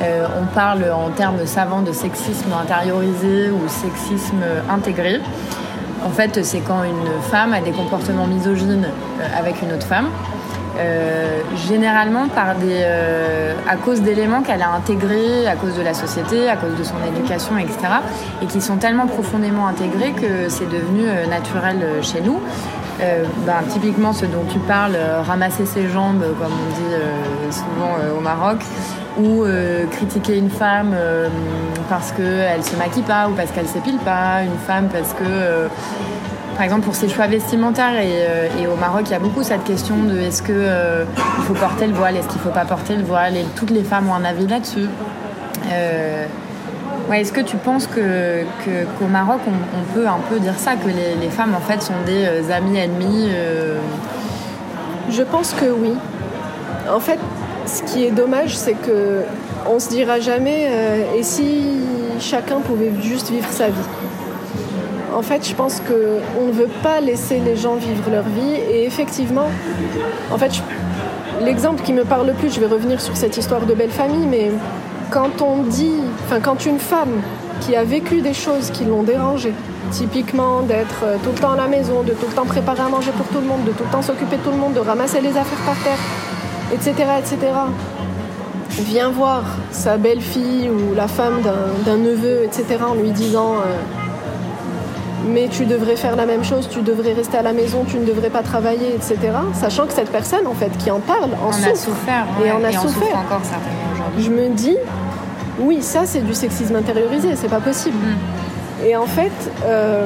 euh, 0.00 0.26
on 0.40 0.46
parle 0.54 0.84
en 0.92 1.10
termes 1.10 1.44
savants 1.44 1.82
de 1.82 1.92
sexisme 1.92 2.52
intériorisé 2.52 3.50
ou 3.50 3.68
sexisme 3.68 4.44
intégré. 4.70 5.20
En 6.04 6.10
fait, 6.10 6.44
c'est 6.44 6.60
quand 6.60 6.84
une 6.84 7.20
femme 7.30 7.52
a 7.52 7.60
des 7.60 7.72
comportements 7.72 8.26
misogynes 8.26 8.86
euh, 8.86 9.38
avec 9.38 9.60
une 9.62 9.72
autre 9.72 9.86
femme. 9.86 10.06
Euh, 10.78 11.40
généralement 11.56 12.28
par 12.28 12.54
des, 12.54 12.84
à 13.68 13.76
cause 13.76 14.00
d'éléments 14.00 14.42
qu'elle 14.42 14.62
a 14.62 14.70
intégrés 14.70 15.46
à 15.46 15.56
cause 15.56 15.76
de 15.76 15.82
la 15.82 15.92
société, 15.92 16.48
à 16.48 16.56
cause 16.56 16.76
de 16.78 16.84
son 16.84 16.94
éducation, 17.06 17.58
etc. 17.58 17.78
Et 18.42 18.46
qui 18.46 18.60
sont 18.60 18.76
tellement 18.76 19.06
profondément 19.06 19.66
intégrés 19.66 20.12
que 20.12 20.48
c'est 20.48 20.68
devenu 20.68 21.02
naturel 21.28 21.84
chez 22.02 22.20
nous. 22.20 22.40
Ben, 23.00 23.62
typiquement 23.68 24.12
ce 24.12 24.26
dont 24.26 24.44
tu 24.50 24.58
parles, 24.60 24.96
ramasser 25.26 25.66
ses 25.66 25.88
jambes, 25.88 26.24
comme 26.38 26.52
on 26.52 26.70
dit 26.80 27.52
souvent 27.52 28.16
au 28.16 28.20
Maroc, 28.20 28.58
ou 29.18 29.44
euh, 29.44 29.86
critiquer 29.86 30.38
une 30.38 30.50
femme 30.50 30.92
euh, 30.94 31.28
parce 31.88 32.12
qu'elle 32.12 32.62
se 32.62 32.76
maquille 32.76 33.02
pas 33.02 33.28
ou 33.28 33.32
parce 33.32 33.50
qu'elle 33.50 33.66
s'épile 33.66 33.98
pas, 33.98 34.42
une 34.42 34.58
femme 34.66 34.88
parce 34.92 35.12
que, 35.12 35.24
euh, 35.24 35.68
par 36.58 36.64
exemple, 36.64 36.82
pour 36.82 36.96
ses 36.96 37.08
choix 37.08 37.28
vestimentaires, 37.28 37.94
et, 38.02 38.66
au 38.66 38.74
Maroc, 38.74 39.04
il 39.06 39.12
y 39.12 39.14
a 39.14 39.20
beaucoup 39.20 39.42
cette 39.42 39.62
question 39.62 39.96
de 40.02 40.18
est-ce 40.18 40.42
qu'il 40.42 40.54
il 40.56 41.44
faut 41.44 41.54
porter 41.54 41.86
le 41.86 41.94
voile, 41.94 42.16
est-ce 42.16 42.26
qu'il 42.26 42.40
faut 42.40 42.50
pas 42.50 42.64
porter 42.64 42.96
le 42.96 43.04
voile, 43.04 43.36
et 43.36 43.44
toutes 43.54 43.70
les 43.70 43.84
femmes 43.84 44.10
ont 44.10 44.14
un 44.14 44.24
avis 44.24 44.46
là-dessus. 44.46 44.88
Ouais, 47.08 47.22
est-ce 47.22 47.32
que 47.32 47.40
tu 47.40 47.56
penses 47.56 47.86
que, 47.86 48.42
qu'au 48.98 49.06
Maroc, 49.06 49.40
on, 49.46 49.94
peut 49.94 50.06
un 50.06 50.18
peu 50.28 50.40
dire 50.40 50.58
ça, 50.58 50.72
que 50.74 50.88
les, 50.88 51.30
femmes, 51.30 51.54
en 51.54 51.60
fait, 51.60 51.80
sont 51.80 51.94
des 52.04 52.50
amis 52.50 52.76
ennemis 52.76 53.30
Je 55.10 55.22
pense 55.22 55.54
que 55.54 55.66
oui. 55.66 55.94
En 56.92 57.00
fait, 57.00 57.20
ce 57.68 57.82
qui 57.82 58.04
est 58.04 58.10
dommage, 58.10 58.56
c'est 58.56 58.74
que 58.74 59.22
on 59.70 59.78
se 59.78 59.90
dira 59.90 60.20
jamais 60.20 60.66
euh, 60.70 61.18
et 61.18 61.22
si 61.22 61.80
chacun 62.20 62.60
pouvait 62.60 62.92
juste 63.02 63.30
vivre 63.30 63.48
sa 63.50 63.68
vie. 63.68 64.07
En 65.18 65.22
fait, 65.22 65.48
je 65.48 65.52
pense 65.52 65.80
qu'on 65.80 66.46
ne 66.46 66.52
veut 66.52 66.70
pas 66.80 67.00
laisser 67.00 67.40
les 67.40 67.56
gens 67.56 67.74
vivre 67.74 68.08
leur 68.08 68.22
vie 68.22 68.54
et 68.70 68.86
effectivement, 68.86 69.48
en 70.30 70.38
fait, 70.38 70.62
l'exemple 71.42 71.82
qui 71.82 71.92
me 71.92 72.04
parle 72.04 72.28
le 72.28 72.34
plus, 72.34 72.54
je 72.54 72.60
vais 72.60 72.66
revenir 72.66 73.00
sur 73.00 73.16
cette 73.16 73.36
histoire 73.36 73.62
de 73.62 73.74
belle 73.74 73.90
famille, 73.90 74.28
mais 74.28 74.52
quand 75.10 75.42
on 75.42 75.64
dit, 75.64 75.96
enfin, 76.24 76.38
quand 76.38 76.64
une 76.66 76.78
femme 76.78 77.20
qui 77.62 77.74
a 77.74 77.82
vécu 77.82 78.20
des 78.20 78.32
choses 78.32 78.70
qui 78.70 78.84
l'ont 78.84 79.02
dérangée, 79.02 79.54
typiquement 79.90 80.62
d'être 80.62 81.02
euh, 81.02 81.16
tout 81.24 81.30
le 81.30 81.38
temps 81.40 81.50
à 81.50 81.56
la 81.56 81.66
maison, 81.66 82.04
de 82.04 82.12
tout 82.12 82.26
le 82.28 82.34
temps 82.34 82.46
préparer 82.46 82.82
à 82.82 82.88
manger 82.88 83.10
pour 83.10 83.26
tout 83.26 83.40
le 83.40 83.48
monde, 83.48 83.64
de 83.64 83.72
tout 83.72 83.82
le 83.82 83.90
temps 83.90 84.02
s'occuper 84.02 84.36
de 84.36 84.42
tout 84.42 84.52
le 84.52 84.56
monde, 84.56 84.74
de 84.74 84.80
ramasser 84.80 85.20
les 85.20 85.36
affaires 85.36 85.64
par 85.66 85.82
terre, 85.82 85.98
etc., 86.72 86.94
etc., 87.18 87.38
vient 88.82 89.08
voir 89.08 89.42
sa 89.72 89.96
belle-fille 89.96 90.70
ou 90.70 90.94
la 90.94 91.08
femme 91.08 91.42
d'un 91.84 91.96
neveu, 91.96 92.44
etc., 92.44 92.76
en 92.88 92.94
lui 92.94 93.10
disant 93.10 93.54
euh, 93.54 93.74
mais 95.32 95.48
tu 95.48 95.64
devrais 95.64 95.96
faire 95.96 96.16
la 96.16 96.26
même 96.26 96.44
chose, 96.44 96.68
tu 96.68 96.82
devrais 96.82 97.12
rester 97.12 97.36
à 97.36 97.42
la 97.42 97.52
maison, 97.52 97.84
tu 97.84 97.98
ne 97.98 98.04
devrais 98.04 98.30
pas 98.30 98.42
travailler, 98.42 98.94
etc. 98.94 99.18
Sachant 99.54 99.86
que 99.86 99.92
cette 99.92 100.10
personne, 100.10 100.46
en 100.46 100.54
fait, 100.54 100.70
qui 100.78 100.90
en 100.90 101.00
parle, 101.00 101.30
en 101.44 101.52
souffre. 101.52 101.76
souffert, 101.76 102.26
et 102.44 102.52
on 102.52 102.64
a 102.64 102.72
souffert. 102.72 103.18
encore. 103.18 103.42
Je 104.18 104.30
me 104.30 104.48
dis, 104.48 104.76
oui, 105.60 105.82
ça 105.82 106.02
c'est 106.04 106.20
du 106.20 106.34
sexisme 106.34 106.76
intériorisé, 106.76 107.36
c'est 107.36 107.48
pas 107.48 107.60
possible. 107.60 107.96
Mm. 107.96 108.86
Et 108.86 108.96
en 108.96 109.06
fait, 109.06 109.32
euh, 109.64 110.04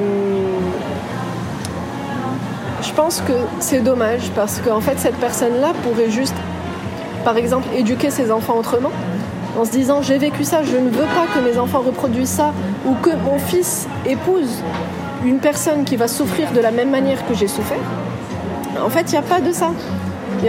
je 2.81 2.91
pense 2.93 3.21
que 3.21 3.33
c'est 3.59 3.81
dommage 3.81 4.31
parce 4.35 4.59
qu'en 4.59 4.81
fait, 4.81 4.99
cette 4.99 5.17
personne-là 5.17 5.73
pourrait 5.83 6.09
juste 6.09 6.35
par 7.23 7.37
exemple, 7.37 7.67
éduquer 7.75 8.09
ses 8.09 8.31
enfants 8.31 8.55
autrement, 8.57 8.91
en 9.57 9.65
se 9.65 9.71
disant 9.71 10.01
j'ai 10.01 10.17
vécu 10.17 10.43
ça, 10.43 10.63
je 10.63 10.77
ne 10.77 10.89
veux 10.89 11.05
pas 11.05 11.25
que 11.33 11.39
mes 11.39 11.57
enfants 11.57 11.81
reproduisent 11.85 12.29
ça, 12.29 12.53
ou 12.85 12.93
que 12.95 13.11
mon 13.15 13.39
fils 13.39 13.87
épouse 14.05 14.61
une 15.25 15.39
personne 15.39 15.83
qui 15.83 15.95
va 15.95 16.07
souffrir 16.07 16.51
de 16.51 16.59
la 16.59 16.71
même 16.71 16.89
manière 16.89 17.25
que 17.27 17.33
j'ai 17.33 17.47
souffert. 17.47 17.77
En 18.83 18.89
fait, 18.89 19.03
il 19.09 19.11
n'y 19.11 19.17
a 19.17 19.21
pas 19.21 19.39
de 19.39 19.51
ça. 19.51 19.71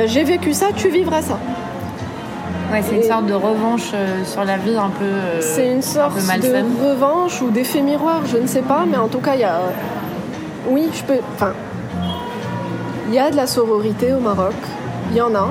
J'ai 0.07 0.25
vécu 0.25 0.53
ça, 0.53 0.67
tu 0.75 0.89
vivras 0.89 1.23
ça. 1.23 1.39
Ouais, 2.73 2.83
c'est 2.83 2.97
une 2.97 3.03
sorte 3.03 3.27
de 3.27 3.35
revanche 3.35 3.91
euh, 3.95 4.25
sur 4.25 4.45
la 4.45 4.57
vie 4.57 4.77
un 4.77 4.89
peu. 4.89 5.05
Euh, 5.05 5.41
c'est 5.41 5.71
une 5.71 5.83
sorte 5.83 6.17
de 6.17 6.89
revanche 6.91 7.41
ou 7.43 7.51
d'effet 7.51 7.81
miroir, 7.83 8.23
je 8.27 8.39
ne 8.39 8.47
sais 8.47 8.63
pas, 8.63 8.85
mais 8.91 8.97
en 8.97 9.07
tout 9.07 9.21
cas, 9.21 9.35
il 9.35 9.41
y 9.41 9.45
a. 9.45 9.61
Oui, 10.69 10.89
je 10.93 11.03
peux. 11.05 11.21
Enfin, 11.35 11.53
Il 13.09 13.15
y 13.15 13.19
a 13.19 13.31
de 13.31 13.37
la 13.37 13.47
sororité 13.47 14.13
au 14.13 14.19
Maroc, 14.19 14.55
il 15.11 15.17
y 15.17 15.21
en 15.21 15.35
a, 15.35 15.49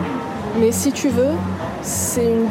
mais 0.59 0.71
si 0.71 0.91
tu 0.91 1.07
veux, 1.09 1.35
c'est 1.81 2.25
une 2.25 2.47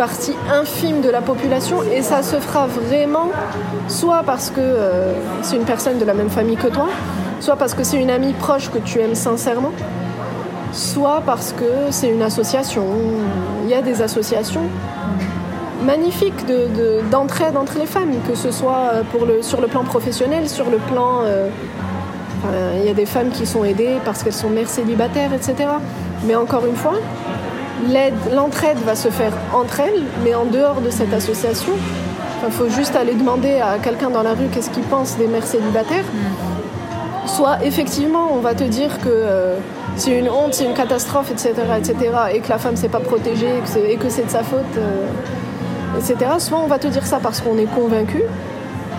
partie 0.00 0.34
infime 0.50 1.02
de 1.02 1.10
la 1.10 1.20
population 1.20 1.82
et 1.82 2.00
ça 2.00 2.22
se 2.22 2.36
fera 2.36 2.66
vraiment 2.66 3.28
soit 3.86 4.22
parce 4.24 4.48
que 4.48 4.62
euh, 4.62 5.12
c'est 5.42 5.56
une 5.56 5.66
personne 5.66 5.98
de 5.98 6.06
la 6.06 6.14
même 6.14 6.30
famille 6.30 6.56
que 6.56 6.68
toi, 6.68 6.88
soit 7.38 7.56
parce 7.56 7.74
que 7.74 7.84
c'est 7.84 8.00
une 8.00 8.08
amie 8.08 8.32
proche 8.32 8.70
que 8.70 8.78
tu 8.78 8.98
aimes 8.98 9.14
sincèrement, 9.14 9.72
soit 10.72 11.22
parce 11.26 11.52
que 11.52 11.90
c'est 11.90 12.08
une 12.08 12.22
association. 12.22 12.82
Il 13.64 13.68
y 13.68 13.74
a 13.74 13.82
des 13.82 14.00
associations 14.00 14.62
magnifiques 15.84 16.46
d'entraide 17.10 17.58
entre 17.58 17.78
les 17.78 17.84
femmes, 17.84 18.14
que 18.26 18.34
ce 18.34 18.50
soit 18.52 19.02
sur 19.42 19.60
le 19.60 19.66
plan 19.66 19.84
professionnel, 19.84 20.48
sur 20.48 20.70
le 20.70 20.78
plan... 20.78 21.24
Euh, 21.26 21.50
il 22.78 22.86
y 22.86 22.88
a 22.88 22.94
des 22.94 23.04
femmes 23.04 23.28
qui 23.28 23.44
sont 23.44 23.64
aidées 23.64 23.98
parce 24.06 24.22
qu'elles 24.22 24.32
sont 24.32 24.48
mères 24.48 24.70
célibataires, 24.70 25.34
etc. 25.34 25.56
Mais 26.26 26.34
encore 26.34 26.64
une 26.64 26.74
fois, 26.74 26.94
l'entraide 28.32 28.78
va 28.78 28.94
se 28.94 29.08
faire 29.08 29.32
entre 29.54 29.80
elles, 29.80 30.02
mais 30.24 30.34
en 30.34 30.44
dehors 30.44 30.80
de 30.80 30.90
cette 30.90 31.12
association. 31.12 31.72
Il 32.44 32.52
faut 32.52 32.68
juste 32.68 32.96
aller 32.96 33.14
demander 33.14 33.60
à 33.60 33.78
quelqu'un 33.78 34.10
dans 34.10 34.22
la 34.22 34.32
rue 34.32 34.46
qu'est-ce 34.50 34.70
qu'il 34.70 34.82
pense 34.84 35.16
des 35.18 35.26
mères 35.26 35.46
célibataires. 35.46 36.04
Soit 37.26 37.62
effectivement, 37.64 38.30
on 38.32 38.38
va 38.38 38.54
te 38.54 38.64
dire 38.64 38.98
que 38.98 39.08
euh, 39.08 39.56
c'est 39.96 40.18
une 40.18 40.30
honte, 40.30 40.54
c'est 40.54 40.64
une 40.64 40.74
catastrophe, 40.74 41.30
etc., 41.30 41.52
etc., 41.78 41.94
et 42.32 42.40
que 42.40 42.48
la 42.48 42.58
femme 42.58 42.72
ne 42.72 42.78
s'est 42.78 42.88
pas 42.88 43.00
protégée 43.00 43.58
et 43.88 43.96
que 43.96 44.08
c'est 44.08 44.24
de 44.24 44.30
sa 44.30 44.42
faute, 44.42 44.64
euh, 44.78 45.06
etc. 45.98 46.32
Soit 46.38 46.58
on 46.58 46.66
va 46.66 46.78
te 46.78 46.86
dire 46.86 47.06
ça 47.06 47.18
parce 47.22 47.40
qu'on 47.40 47.58
est 47.58 47.72
convaincu, 47.72 48.22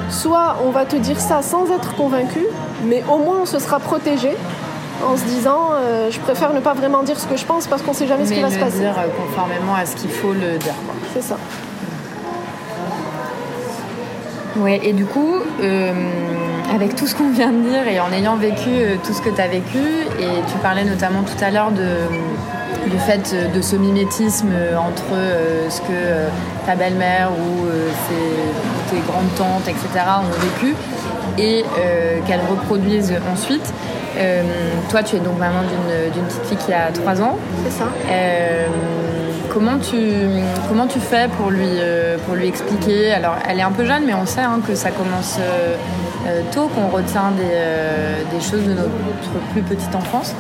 soit 0.10 0.58
on 0.63 0.70
va 0.70 0.86
te 0.86 0.96
dire 0.96 1.20
ça 1.20 1.41
sans 1.41 1.72
être 1.72 1.96
convaincu, 1.96 2.46
mais 2.86 3.04
au 3.12 3.17
moins 3.17 3.39
on 3.41 3.46
se 3.46 3.58
sera 3.58 3.80
protégé 3.80 4.38
en 5.06 5.18
se 5.18 5.24
disant 5.26 5.72
euh, 5.74 6.10
je 6.12 6.20
préfère 6.20 6.54
ne 6.54 6.60
pas 6.60 6.74
vraiment 6.74 7.04
dire 7.04 7.20
ce 7.20 7.28
que 7.28 7.38
je 7.38 7.46
pense 7.46 7.68
parce 7.68 7.82
qu'on 7.82 7.92
ne 7.92 7.96
sait 7.96 8.08
jamais 8.08 8.26
ce 8.26 8.34
qui 8.34 8.42
va 8.42 8.52
se 8.52 8.60
passer. 8.60 8.80
dire 8.80 8.98
euh, 8.98 9.08
conformément 9.18 9.76
à 9.76 9.86
ce 9.86 9.96
qu'il 9.96 10.10
faut 10.10 10.34
le 10.34 10.58
dire. 10.58 10.74
C'est 11.14 11.22
ça. 11.22 11.38
Ouais, 14.58 14.82
et 14.84 14.94
du 14.94 15.06
coup, 15.06 15.36
euh, 15.62 15.94
avec 16.74 16.96
tout 16.96 17.08
ce 17.08 17.16
qu'on 17.16 17.30
vient 17.32 17.52
de 17.52 17.70
dire 17.70 17.88
et 17.88 18.00
en 18.00 18.12
ayant 18.12 18.36
vécu 18.36 18.70
tout 19.04 19.14
ce 19.14 19.22
que 19.22 19.30
tu 19.30 19.42
as 19.42 19.48
vécu, 19.48 19.80
et 20.20 20.42
tu 20.52 20.58
parlais 20.62 20.84
notamment 20.84 21.24
tout 21.24 21.42
à 21.44 21.52
l'heure 21.52 21.72
de, 21.72 22.90
du 22.90 23.00
fait 23.00 23.34
de 23.54 23.62
ce 23.62 23.78
mimétisme 23.78 24.52
entre 24.78 25.16
ce 25.70 25.80
que 25.82 26.28
ta 26.66 26.76
belle-mère 26.76 27.32
ou 27.32 27.66
tes 28.90 29.00
grandes 29.08 29.34
tantes, 29.38 29.68
etc., 29.70 30.06
ont 30.20 30.66
vécu, 30.66 30.76
et 31.38 31.64
qu'elles 32.28 32.46
reproduisent 32.50 33.16
ensuite. 33.32 33.74
Euh, 34.21 34.43
toi, 34.89 35.03
tu 35.03 35.15
es 35.15 35.19
donc 35.19 35.38
maman 35.39 35.62
d'une 36.13 36.23
petite 36.23 36.45
fille 36.45 36.57
qui 36.57 36.73
a 36.73 36.91
3 36.91 37.21
ans. 37.21 37.38
C'est 37.65 37.79
ça. 37.79 37.86
Euh, 38.10 38.67
comment, 39.49 39.77
tu, 39.79 39.97
comment 40.69 40.88
tu 40.88 40.99
fais 40.99 41.27
pour 41.38 41.49
lui, 41.49 41.65
euh, 41.65 42.17
pour 42.25 42.36
lui 42.36 42.47
expliquer? 42.47 43.12
Alors, 43.13 43.36
elle 43.49 43.60
est 43.60 43.63
un 43.63 43.71
peu 43.71 43.86
jeune, 43.86 44.03
mais 44.05 44.13
on 44.13 44.25
sait 44.25 44.41
hein, 44.41 44.60
que 44.65 44.75
ça 44.75 44.91
commence 44.91 45.39
tôt, 46.51 46.69
qu'on 46.75 46.88
retient 46.88 47.31
des, 47.31 48.36
des, 48.36 48.41
choses 48.43 48.63
de 48.63 48.73
notre 48.73 48.91
plus 49.53 49.63
petite 49.63 49.95
enfance. 49.95 50.36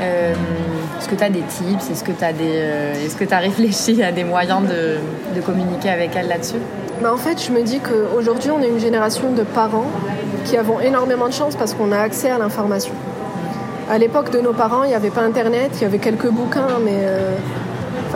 est-ce 0.00 1.08
que 1.08 1.14
tu 1.14 1.24
as 1.24 1.30
des 1.30 1.42
tips? 1.42 1.90
Est-ce 1.90 2.02
que 2.02 2.12
tu 2.12 2.24
as, 2.24 2.30
est 2.30 3.32
as 3.32 3.38
réfléchi 3.38 4.02
à 4.02 4.12
des 4.12 4.24
moyens 4.24 4.62
de, 4.62 4.96
de 5.34 5.40
communiquer 5.42 5.90
avec 5.90 6.16
elle 6.16 6.28
là-dessus? 6.28 6.60
Bah 7.02 7.12
En 7.12 7.18
fait, 7.18 7.42
je 7.42 7.52
me 7.52 7.62
dis 7.62 7.80
qu'aujourd'hui, 7.80 8.50
on 8.50 8.62
est 8.62 8.68
une 8.68 8.80
génération 8.80 9.30
de 9.32 9.42
parents 9.42 9.90
qui 10.46 10.56
avons 10.56 10.80
énormément 10.80 11.28
de 11.28 11.34
chance 11.34 11.54
parce 11.54 11.74
qu'on 11.74 11.92
a 11.92 11.98
accès 11.98 12.30
à 12.30 12.38
l'information. 12.38 12.94
À 13.88 13.98
l'époque 13.98 14.30
de 14.30 14.40
nos 14.40 14.52
parents, 14.52 14.82
il 14.82 14.88
n'y 14.88 14.94
avait 14.94 15.10
pas 15.10 15.20
Internet, 15.22 15.70
il 15.76 15.82
y 15.82 15.84
avait 15.84 16.00
quelques 16.00 16.28
bouquins, 16.28 16.80
mais 16.84 16.98
euh, 17.04 17.36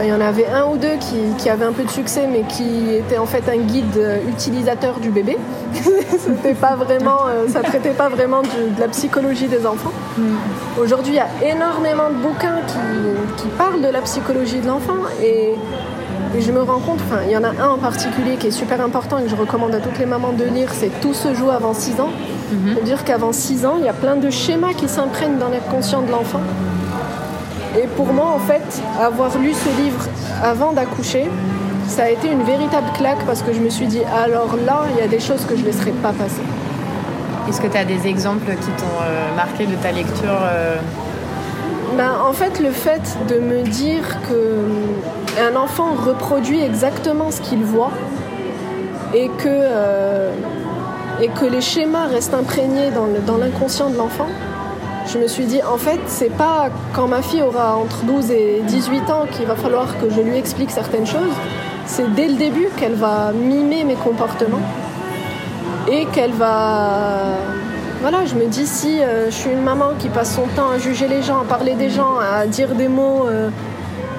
il 0.01 0.09
y 0.09 0.13
en 0.13 0.21
avait 0.21 0.49
un 0.49 0.65
ou 0.67 0.77
deux 0.77 0.97
qui, 1.39 1.49
avaient 1.49 1.65
un 1.65 1.73
peu 1.73 1.85
de 1.85 1.91
succès, 1.91 2.27
mais 2.27 2.43
qui 2.43 2.93
étaient 2.93 3.19
en 3.19 3.27
fait 3.27 3.49
un 3.49 3.57
guide 3.57 3.97
euh, 3.97 4.19
utilisateur 4.29 4.99
du 4.99 5.11
bébé. 5.11 5.39
pas 6.61 6.75
vraiment, 6.75 7.29
euh, 7.29 7.47
ça 7.49 7.61
ne 7.61 7.65
traitait 7.65 7.91
pas 7.91 8.09
vraiment 8.09 8.43
de 8.43 8.81
la 8.81 8.89
psychologie 8.89 9.47
des 9.47 9.65
enfants. 9.65 9.93
Mm. 10.19 10.23
Aujourd'hui, 10.81 11.13
il 11.13 11.17
y 11.17 11.21
a 11.21 11.55
énormément 11.55 12.11
de 12.11 12.17
bouquins 12.17 12.59
qui, 12.67 13.43
qui 13.43 13.49
parlent 13.51 13.81
de 13.81 13.89
la 13.89 14.01
psychologie 14.01 14.59
de 14.59 14.67
l'enfant 14.67 15.03
et 15.23 15.55
et 16.37 16.41
je 16.41 16.53
me 16.53 16.63
rends 16.63 16.79
compte, 16.79 17.01
enfin, 17.01 17.23
il 17.27 17.33
y 17.33 17.37
en 17.37 17.43
a 17.43 17.49
un 17.49 17.71
en 17.71 17.79
particulier 17.79 18.37
qui 18.37 18.47
est 18.49 18.53
super 18.53 18.81
important 18.81 19.19
et 19.19 19.25
que 19.25 19.29
je 19.29 19.35
recommande 19.35 19.75
à 19.75 19.81
toutes 19.81 19.99
les 19.99 20.07
mamans 20.07 20.33
de 20.33 20.45
lire, 20.45 20.69
c'est 20.73 20.91
Tout 21.01 21.15
se 21.15 21.35
joue 21.35 21.51
avant 21.51 21.75
6 21.75 22.01
ans. 22.01 22.11
Mhm. 22.53 22.75
C'est-à-dire 22.75 23.05
qu'avant 23.05 23.33
6 23.33 23.67
ans, 23.67 23.75
il 23.79 23.85
y 23.85 23.89
a 23.89 23.93
plein 23.93 24.17
de 24.17 24.31
schémas 24.31 24.73
qui 24.75 24.89
s'imprègnent 24.89 25.39
dans 25.39 25.49
l'inconscient 25.49 26.03
de 26.03 26.11
l'enfant. 26.11 26.41
Et 27.77 27.87
pour 27.97 28.13
moi, 28.13 28.33
en 28.35 28.39
fait, 28.39 28.83
avoir 29.01 29.37
lu 29.39 29.53
ce 29.55 29.83
livre 29.83 30.05
avant 30.43 30.73
d'accoucher, 30.73 31.29
ça 31.89 32.05
a 32.05 32.11
été 32.11 32.31
une 32.31 32.43
véritable 32.43 32.87
claque 32.95 33.25
parce 33.27 33.43
que 33.43 33.53
je 33.53 33.61
me 33.61 33.69
suis 33.69 33.87
dit, 33.87 34.03
alors 34.23 34.57
là, 34.65 34.83
il 34.95 35.01
y 35.01 35.05
a 35.05 35.09
des 35.09 35.21
choses 35.21 35.45
que 35.45 35.57
je 35.57 35.63
ne 35.63 35.67
laisserai 35.67 35.91
pas 35.91 36.13
passer. 36.13 36.43
Est-ce 37.49 37.61
que 37.61 37.67
tu 37.67 37.77
as 37.77 37.85
des 37.85 38.07
exemples 38.07 38.53
qui 38.53 38.71
t'ont 38.71 39.01
euh, 39.03 39.35
marqué 39.35 39.67
de 39.67 39.75
ta 39.77 39.91
lecture 39.91 40.39
euh, 40.43 40.77
ben, 41.97 42.13
en 42.25 42.33
fait, 42.33 42.61
le 42.61 42.71
fait 42.71 43.19
de 43.29 43.39
me 43.41 43.63
dire 43.63 44.05
qu'un 44.29 45.57
enfant 45.57 45.95
reproduit 45.95 46.63
exactement 46.63 47.31
ce 47.31 47.41
qu'il 47.41 47.65
voit 47.65 47.93
et 49.15 49.29
que, 49.29 49.49
euh, 49.49 50.33
et 51.21 51.29
que 51.29 51.45
les 51.45 51.61
schémas 51.61 52.07
restent 52.07 52.35
imprégnés 52.35 52.91
dans 52.91 53.37
l'inconscient 53.37 53.91
de 53.91 53.97
l'enfant, 53.97 54.29
je 55.13 55.19
me 55.19 55.27
suis 55.27 55.45
dit, 55.45 55.61
en 55.63 55.77
fait, 55.77 55.99
c'est 56.07 56.31
pas 56.37 56.69
quand 56.95 57.09
ma 57.09 57.23
fille 57.23 57.43
aura 57.43 57.77
entre 57.77 58.05
12 58.05 58.31
et 58.31 58.63
18 58.67 59.11
ans 59.11 59.25
qu'il 59.31 59.47
va 59.47 59.57
falloir 59.57 59.99
que 59.99 60.09
je 60.09 60.21
lui 60.21 60.37
explique 60.37 60.71
certaines 60.71 61.07
choses, 61.07 61.35
c'est 61.87 62.13
dès 62.15 62.29
le 62.29 62.35
début 62.35 62.69
qu'elle 62.77 62.95
va 62.95 63.33
mimer 63.33 63.83
mes 63.83 63.95
comportements 63.95 64.63
et 65.91 66.05
qu'elle 66.07 66.33
va 66.33 67.39
voilà, 68.01 68.25
je 68.25 68.35
me 68.35 68.47
dis 68.47 68.67
si 68.67 69.03
euh, 69.03 69.27
je 69.27 69.35
suis 69.35 69.51
une 69.51 69.63
maman 69.63 69.91
qui 69.99 70.09
passe 70.09 70.35
son 70.35 70.47
temps 70.57 70.71
à 70.71 70.79
juger 70.79 71.07
les 71.07 71.23
gens, 71.23 71.41
à 71.41 71.45
parler 71.45 71.75
des 71.75 71.91
gens, 71.91 72.17
à 72.19 72.47
dire 72.47 72.75
des 72.75 72.89
mots 72.89 73.27
euh, 73.29 73.51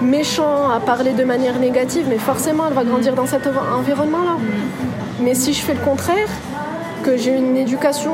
méchants, 0.01 0.69
à 0.69 0.79
parler 0.79 1.13
de 1.13 1.23
manière 1.23 1.57
négative, 1.57 2.05
mais 2.07 2.19
forcément 2.19 2.65
elle 2.67 2.75
va 2.75 2.83
grandir 2.83 3.15
dans 3.15 3.25
cet 3.25 3.47
environnement-là. 3.47 4.37
Mais 5.19 5.33
si 5.33 5.53
je 5.53 5.61
fais 5.61 5.73
le 5.73 5.79
contraire, 5.79 6.27
que 7.03 7.17
j'ai 7.17 7.35
une 7.35 7.57
éducation, 7.57 8.11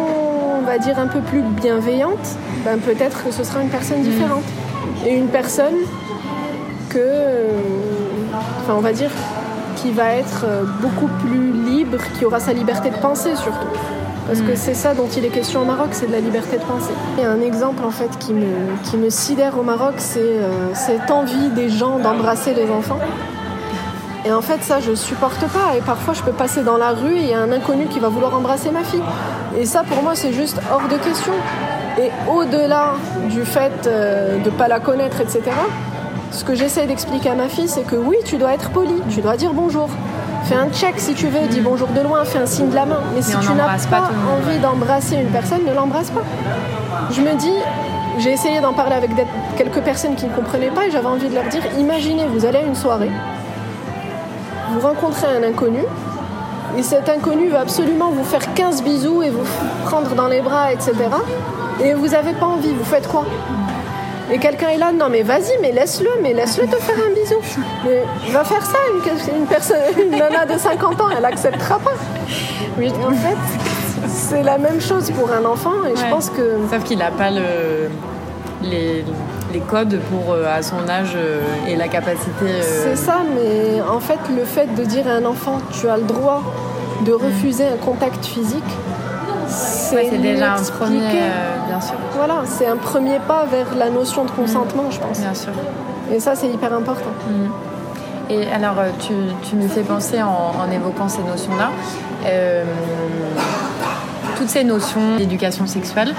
on 0.58 0.62
va 0.62 0.78
dire, 0.78 0.98
un 0.98 1.08
peu 1.08 1.20
plus 1.20 1.42
bienveillante, 1.42 2.38
ben 2.64 2.80
peut-être 2.80 3.26
que 3.26 3.32
ce 3.32 3.44
sera 3.44 3.62
une 3.62 3.70
personne 3.70 4.02
différente. 4.02 4.46
Et 5.06 5.14
une 5.14 5.28
personne 5.28 5.76
que, 6.90 6.98
euh, 6.98 7.50
on 8.70 8.80
va 8.80 8.94
dire, 8.94 9.12
qui 9.76 9.92
va 9.92 10.14
être 10.14 10.46
beaucoup 10.82 11.10
plus 11.26 11.52
libre, 11.52 11.98
qui 12.18 12.24
aura 12.24 12.40
sa 12.40 12.54
liberté 12.54 12.90
de 12.90 12.96
penser 12.96 13.36
surtout. 13.36 13.97
Parce 14.28 14.42
que 14.42 14.52
mm. 14.52 14.58
c'est 14.58 14.74
ça 14.74 14.94
dont 14.94 15.08
il 15.16 15.26
est 15.26 15.30
question 15.30 15.62
au 15.62 15.66
Maroc, 15.66 15.90
c'est 15.92 16.08
de 16.08 16.12
la 16.12 16.20
liberté 16.20 16.58
de 16.58 16.64
penser. 16.64 16.92
Il 17.18 17.24
y 17.24 17.26
a 17.26 17.32
un 17.32 17.42
exemple 17.42 17.84
en 17.84 17.92
fait 17.92 18.10
qui 18.20 18.34
me, 18.34 18.46
qui 18.84 18.98
me 18.98 19.10
sidère 19.10 19.58
au 19.58 19.64
Maroc, 19.64 19.96
c'est 19.98 20.20
euh, 20.20 20.74
cette 20.74 21.10
envie 21.10 21.50
des 21.50 21.70
gens 21.70 21.98
d'embrasser 21.98 22.54
les 22.54 22.70
enfants. 22.70 23.00
Et 24.26 24.32
en 24.34 24.42
fait, 24.42 24.62
ça, 24.62 24.82
je 24.82 24.94
supporte 24.94 25.40
pas. 25.40 25.78
Et 25.78 25.82
parfois, 25.82 26.14
je 26.14 26.22
peux 26.22 26.34
passer 26.34 26.62
dans 26.62 26.76
la 26.76 26.92
rue 26.92 27.16
et 27.16 27.22
il 27.22 27.30
y 27.30 27.34
a 27.34 27.40
un 27.40 27.52
inconnu 27.52 27.86
qui 27.86 28.00
va 28.00 28.10
vouloir 28.10 28.36
embrasser 28.36 28.72
ma 28.72 28.84
fille. 28.84 29.04
Et 29.58 29.66
ça, 29.66 29.84
pour 29.84 30.04
moi, 30.04 30.16
c'est 30.16 30.34
juste 30.34 30.60
hors 30.70 30.88
de 30.90 30.98
question. 30.98 31.32
Et 31.98 32.12
au-delà 32.30 32.96
du 33.30 33.46
fait 33.46 33.88
euh, 33.88 34.38
de 34.40 34.50
ne 34.50 34.56
pas 34.56 34.68
la 34.68 34.82
connaître, 34.82 35.22
etc., 35.22 35.44
ce 36.32 36.44
que 36.44 36.56
j'essaie 36.56 36.86
d'expliquer 36.86 37.30
à 37.30 37.36
ma 37.36 37.48
fille, 37.48 37.70
c'est 37.70 37.86
que 37.88 37.96
oui, 37.96 38.18
tu 38.26 38.38
dois 38.38 38.54
être 38.54 38.70
poli, 38.72 39.02
tu 39.10 39.22
dois 39.22 39.38
dire 39.38 39.54
bonjour. 39.54 39.90
Fais 40.48 40.56
un 40.56 40.70
check 40.70 40.94
si 40.98 41.14
tu 41.14 41.28
veux, 41.28 41.46
dis 41.48 41.60
bonjour 41.60 41.90
de 41.90 42.00
loin, 42.00 42.24
fais 42.24 42.40
un 42.40 42.46
signe 42.46 42.70
de 42.70 42.76
la 42.76 42.86
main. 42.86 43.02
Mais, 43.14 43.22
si 43.22 43.38
tu 43.38 43.52
n'as 43.52 43.66
pas, 43.66 44.10
envie 44.32 44.60
d'embrasser 44.60 45.16
une 45.18 45.28
personne, 45.28 45.66
ne 45.66 45.74
l'embrasse 45.74 46.10
pas. 46.10 46.24
Je 47.12 47.20
me 47.20 47.36
dis, 47.36 47.52
j'ai 48.20 48.32
essayé 48.32 48.62
d'en 48.62 48.72
parler 48.72 48.96
avec 48.96 49.12
quelques 49.58 49.82
personnes 49.82 50.16
qui 50.16 50.26
ne 50.26 50.32
comprenaient 50.32 50.70
pas 50.70 50.86
et 50.88 50.92
j'avais 50.92 51.08
envie 51.08 51.28
de 51.28 51.36
leur 51.36 51.44
dire 51.50 51.64
imaginez, 51.78 52.26
vous 52.28 52.46
allez 52.46 52.60
à 52.60 52.62
une 52.62 52.76
soirée, 52.76 53.12
vous 54.72 54.80
rencontrez 54.80 55.28
un 55.28 55.44
inconnu 55.44 55.84
et 56.78 56.84
cet 56.84 57.10
inconnu 57.10 57.50
veut 57.50 57.58
absolument 57.58 58.12
vous 58.12 58.24
faire 58.24 58.54
15 58.54 58.84
bisous 58.84 59.24
et 59.24 59.30
vous 59.30 59.44
prendre 59.86 60.16
dans 60.16 60.28
les 60.28 60.42
bras, 60.42 60.72
etc. 60.72 60.94
Et 61.84 61.94
vous 61.94 62.08
n'avez 62.08 62.34
pas 62.34 62.46
envie, 62.46 62.74
vous 62.74 62.86
faites 62.86 63.08
quoi? 63.08 63.26
Et 64.32 64.40
quelqu'un 64.40 64.70
est 64.70 64.78
là, 64.78 64.92
non 64.92 65.10
mais 65.10 65.24
vas-y, 65.24 65.58
mais 65.62 65.72
laisse-le, 65.72 66.10
mais 66.22 66.34
laisse-le 66.34 66.68
te 66.68 66.76
faire 66.76 66.96
un 66.98 67.14
bisou. 67.14 67.36
Mais 67.86 68.04
va 68.32 68.44
faire 68.44 68.66
ça, 68.66 68.78
une, 68.94 69.46
personne, 69.46 69.78
une 69.98 70.12
nana 70.12 70.46
de 70.46 70.58
50 70.58 71.02
ans, 71.02 71.10
elle 71.16 71.26
acceptera 71.26 71.80
pas. 71.80 71.94
Oui, 72.78 72.92
en 73.06 73.12
fait, 73.12 74.08
c'est 74.08 74.44
la 74.44 74.58
même 74.58 74.82
chose 74.82 75.12
pour 75.12 75.32
un 75.32 75.46
enfant 75.46 75.86
et 75.86 75.96
je 75.96 76.10
pense 76.10 76.30
que. 76.30 76.58
Sauf 76.70 76.84
qu'il 76.84 77.00
n'a 77.00 77.12
pas 77.12 77.32
le, 77.32 77.90
les, 78.64 79.06
les, 79.54 79.60
codes 79.62 80.00
pour 80.12 80.34
euh, 80.34 80.46
à 80.46 80.62
son 80.62 80.88
âge 80.90 81.14
euh, 81.16 81.42
et 81.68 81.76
la 81.76 81.88
capacité. 81.88 82.32
Euh, 82.44 82.62
c'est 82.62 82.98
ça, 82.98 83.22
mais 83.34 83.82
en 83.82 84.00
fait, 84.00 84.20
le 84.36 84.44
fait 84.44 84.68
de 84.76 84.84
dire 84.84 85.08
à 85.08 85.12
un 85.12 85.26
enfant, 85.26 85.60
tu 85.72 85.88
as 85.88 85.98
le 85.98 86.04
droit 86.04 86.44
de 87.06 87.14
refuser 87.14 87.66
un 87.66 87.78
contact 87.78 88.26
physique, 88.26 88.64
c'est 89.48 90.18
déjà 90.18 90.54
un 90.54 90.64
premier, 90.64 91.00
euh, 91.00 91.68
bien 91.68 91.82
sûr. 91.82 91.97
Voilà, 92.28 92.46
c'est 92.46 92.68
un 92.68 92.76
premier 92.76 93.20
pas 93.20 93.46
vers 93.46 93.74
la 93.78 93.90
notion 93.90 94.26
de 94.26 94.32
consentement, 94.32 94.92
je 94.92 95.00
pense. 95.00 95.20
Bien 95.22 95.34
sûr. 95.34 95.54
Et 96.12 96.20
ça, 96.20 96.36
c'est 96.36 96.50
hyper 96.50 96.74
important. 96.74 97.12
Mm. 97.30 98.32
Et 98.32 98.52
alors, 98.52 98.80
euh, 98.80 98.90
tu, 99.00 99.14
tu, 99.48 99.56
me 99.56 99.68
fais 99.68 99.84
penser 99.84 100.22
en, 100.22 100.70
évoquant 100.70 101.08
ces 101.08 101.24
notions-là, 101.24 101.72
euh, 102.26 102.66
toutes 104.36 104.50
ces 104.50 104.66
notions 104.66 105.16
d'éducation 105.18 105.68
sexuelle, 105.68 106.14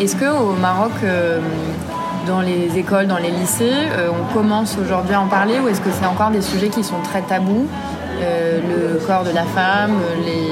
est-ce 0.00 0.16
qu'au 0.16 0.52
Maroc, 0.52 0.92
dans 2.26 2.40
les 2.40 2.78
écoles, 2.78 3.06
dans 3.06 3.18
les 3.18 3.30
lycées, 3.30 3.74
on 4.08 4.32
commence 4.32 4.78
aujourd'hui 4.82 5.14
à 5.14 5.20
en 5.20 5.26
parler 5.26 5.60
ou 5.60 5.68
est-ce 5.68 5.82
que 5.82 5.90
c'est 5.90 6.06
encore 6.06 6.30
des 6.30 6.40
sujets 6.40 6.68
qui 6.68 6.82
sont 6.82 7.00
très 7.04 7.20
tabous 7.20 7.68
Le 8.18 8.98
corps 9.06 9.24
de 9.24 9.30
la 9.30 9.44
femme, 9.44 9.92
les 10.24 10.48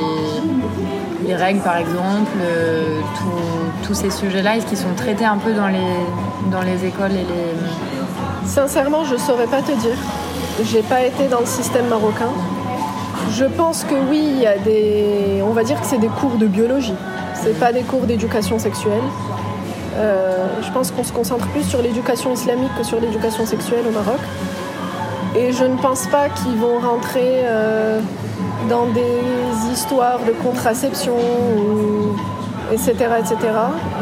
les 1.28 1.36
règles 1.36 1.60
par 1.60 1.76
exemple, 1.76 2.32
euh, 2.40 3.00
tous 3.84 3.94
ces 3.94 4.10
sujets-là, 4.10 4.56
est-ce 4.56 4.66
qu'ils 4.66 4.78
sont 4.78 4.94
traités 4.96 5.26
un 5.26 5.36
peu 5.36 5.52
dans 5.52 5.68
les, 5.68 5.94
dans 6.50 6.62
les 6.62 6.86
écoles 6.86 7.12
et 7.12 7.26
les... 7.32 8.48
Sincèrement, 8.48 9.04
je 9.04 9.14
ne 9.14 9.18
saurais 9.18 9.46
pas 9.46 9.60
te 9.60 9.72
dire. 9.72 9.98
J'ai 10.64 10.82
pas 10.82 11.02
été 11.02 11.28
dans 11.28 11.40
le 11.40 11.46
système 11.46 11.86
marocain. 11.88 12.32
Je 13.32 13.44
pense 13.44 13.84
que 13.84 13.94
oui, 14.10 14.22
il 14.36 14.40
y 14.40 14.46
a 14.46 14.56
des. 14.56 15.42
On 15.44 15.52
va 15.52 15.64
dire 15.64 15.78
que 15.78 15.86
c'est 15.86 15.98
des 15.98 16.08
cours 16.08 16.36
de 16.38 16.46
biologie. 16.46 16.94
C'est 17.34 17.58
pas 17.60 17.72
des 17.72 17.82
cours 17.82 18.06
d'éducation 18.06 18.58
sexuelle. 18.58 19.04
Euh, 19.96 20.46
je 20.62 20.72
pense 20.72 20.90
qu'on 20.90 21.04
se 21.04 21.12
concentre 21.12 21.46
plus 21.48 21.62
sur 21.62 21.82
l'éducation 21.82 22.32
islamique 22.32 22.70
que 22.78 22.84
sur 22.84 23.00
l'éducation 23.00 23.44
sexuelle 23.44 23.84
au 23.86 23.92
Maroc. 23.92 24.18
Et 25.36 25.52
je 25.52 25.64
ne 25.64 25.76
pense 25.76 26.06
pas 26.06 26.30
qu'ils 26.30 26.56
vont 26.56 26.78
rentrer 26.78 27.42
euh, 27.44 28.00
dans 28.68 28.86
des 28.86 29.72
histoires 29.72 30.20
de 30.26 30.32
contraception, 30.32 31.16
etc., 32.72 32.92
etc. 33.18 33.36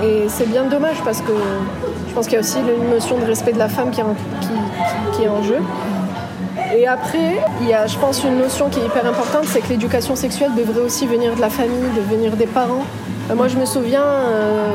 Et 0.05 0.25
c'est 0.29 0.49
bien 0.49 0.65
dommage 0.65 0.97
parce 1.05 1.21
que 1.21 1.33
je 2.09 2.15
pense 2.15 2.27
qu'il 2.27 2.35
y 2.35 2.39
a 2.39 2.41
aussi 2.41 2.59
une 2.59 2.91
notion 2.91 3.19
de 3.19 3.25
respect 3.25 3.53
de 3.53 3.59
la 3.59 3.69
femme 3.69 3.91
qui 3.91 4.01
est 4.01 5.29
en, 5.29 5.43
jeu. 5.43 5.59
Et 6.75 6.87
après, 6.87 7.37
il 7.61 7.69
y 7.69 7.75
a, 7.75 7.87
je 7.87 7.97
pense, 7.99 8.25
une 8.25 8.39
notion 8.39 8.69
qui 8.69 8.81
est 8.81 8.87
hyper 8.87 9.07
importante, 9.07 9.45
c'est 9.45 9.61
que 9.61 9.69
l'éducation 9.69 10.17
sexuelle 10.17 10.53
devrait 10.57 10.81
aussi 10.81 11.07
venir 11.07 11.35
de 11.35 11.41
la 11.41 11.51
famille, 11.51 11.91
de 11.95 12.01
venir 12.01 12.37
des 12.37 12.47
parents. 12.47 12.85
Euh, 13.31 13.35
moi, 13.35 13.49
je 13.49 13.57
me 13.57 13.65
souviens, 13.65 14.03
euh, 14.03 14.73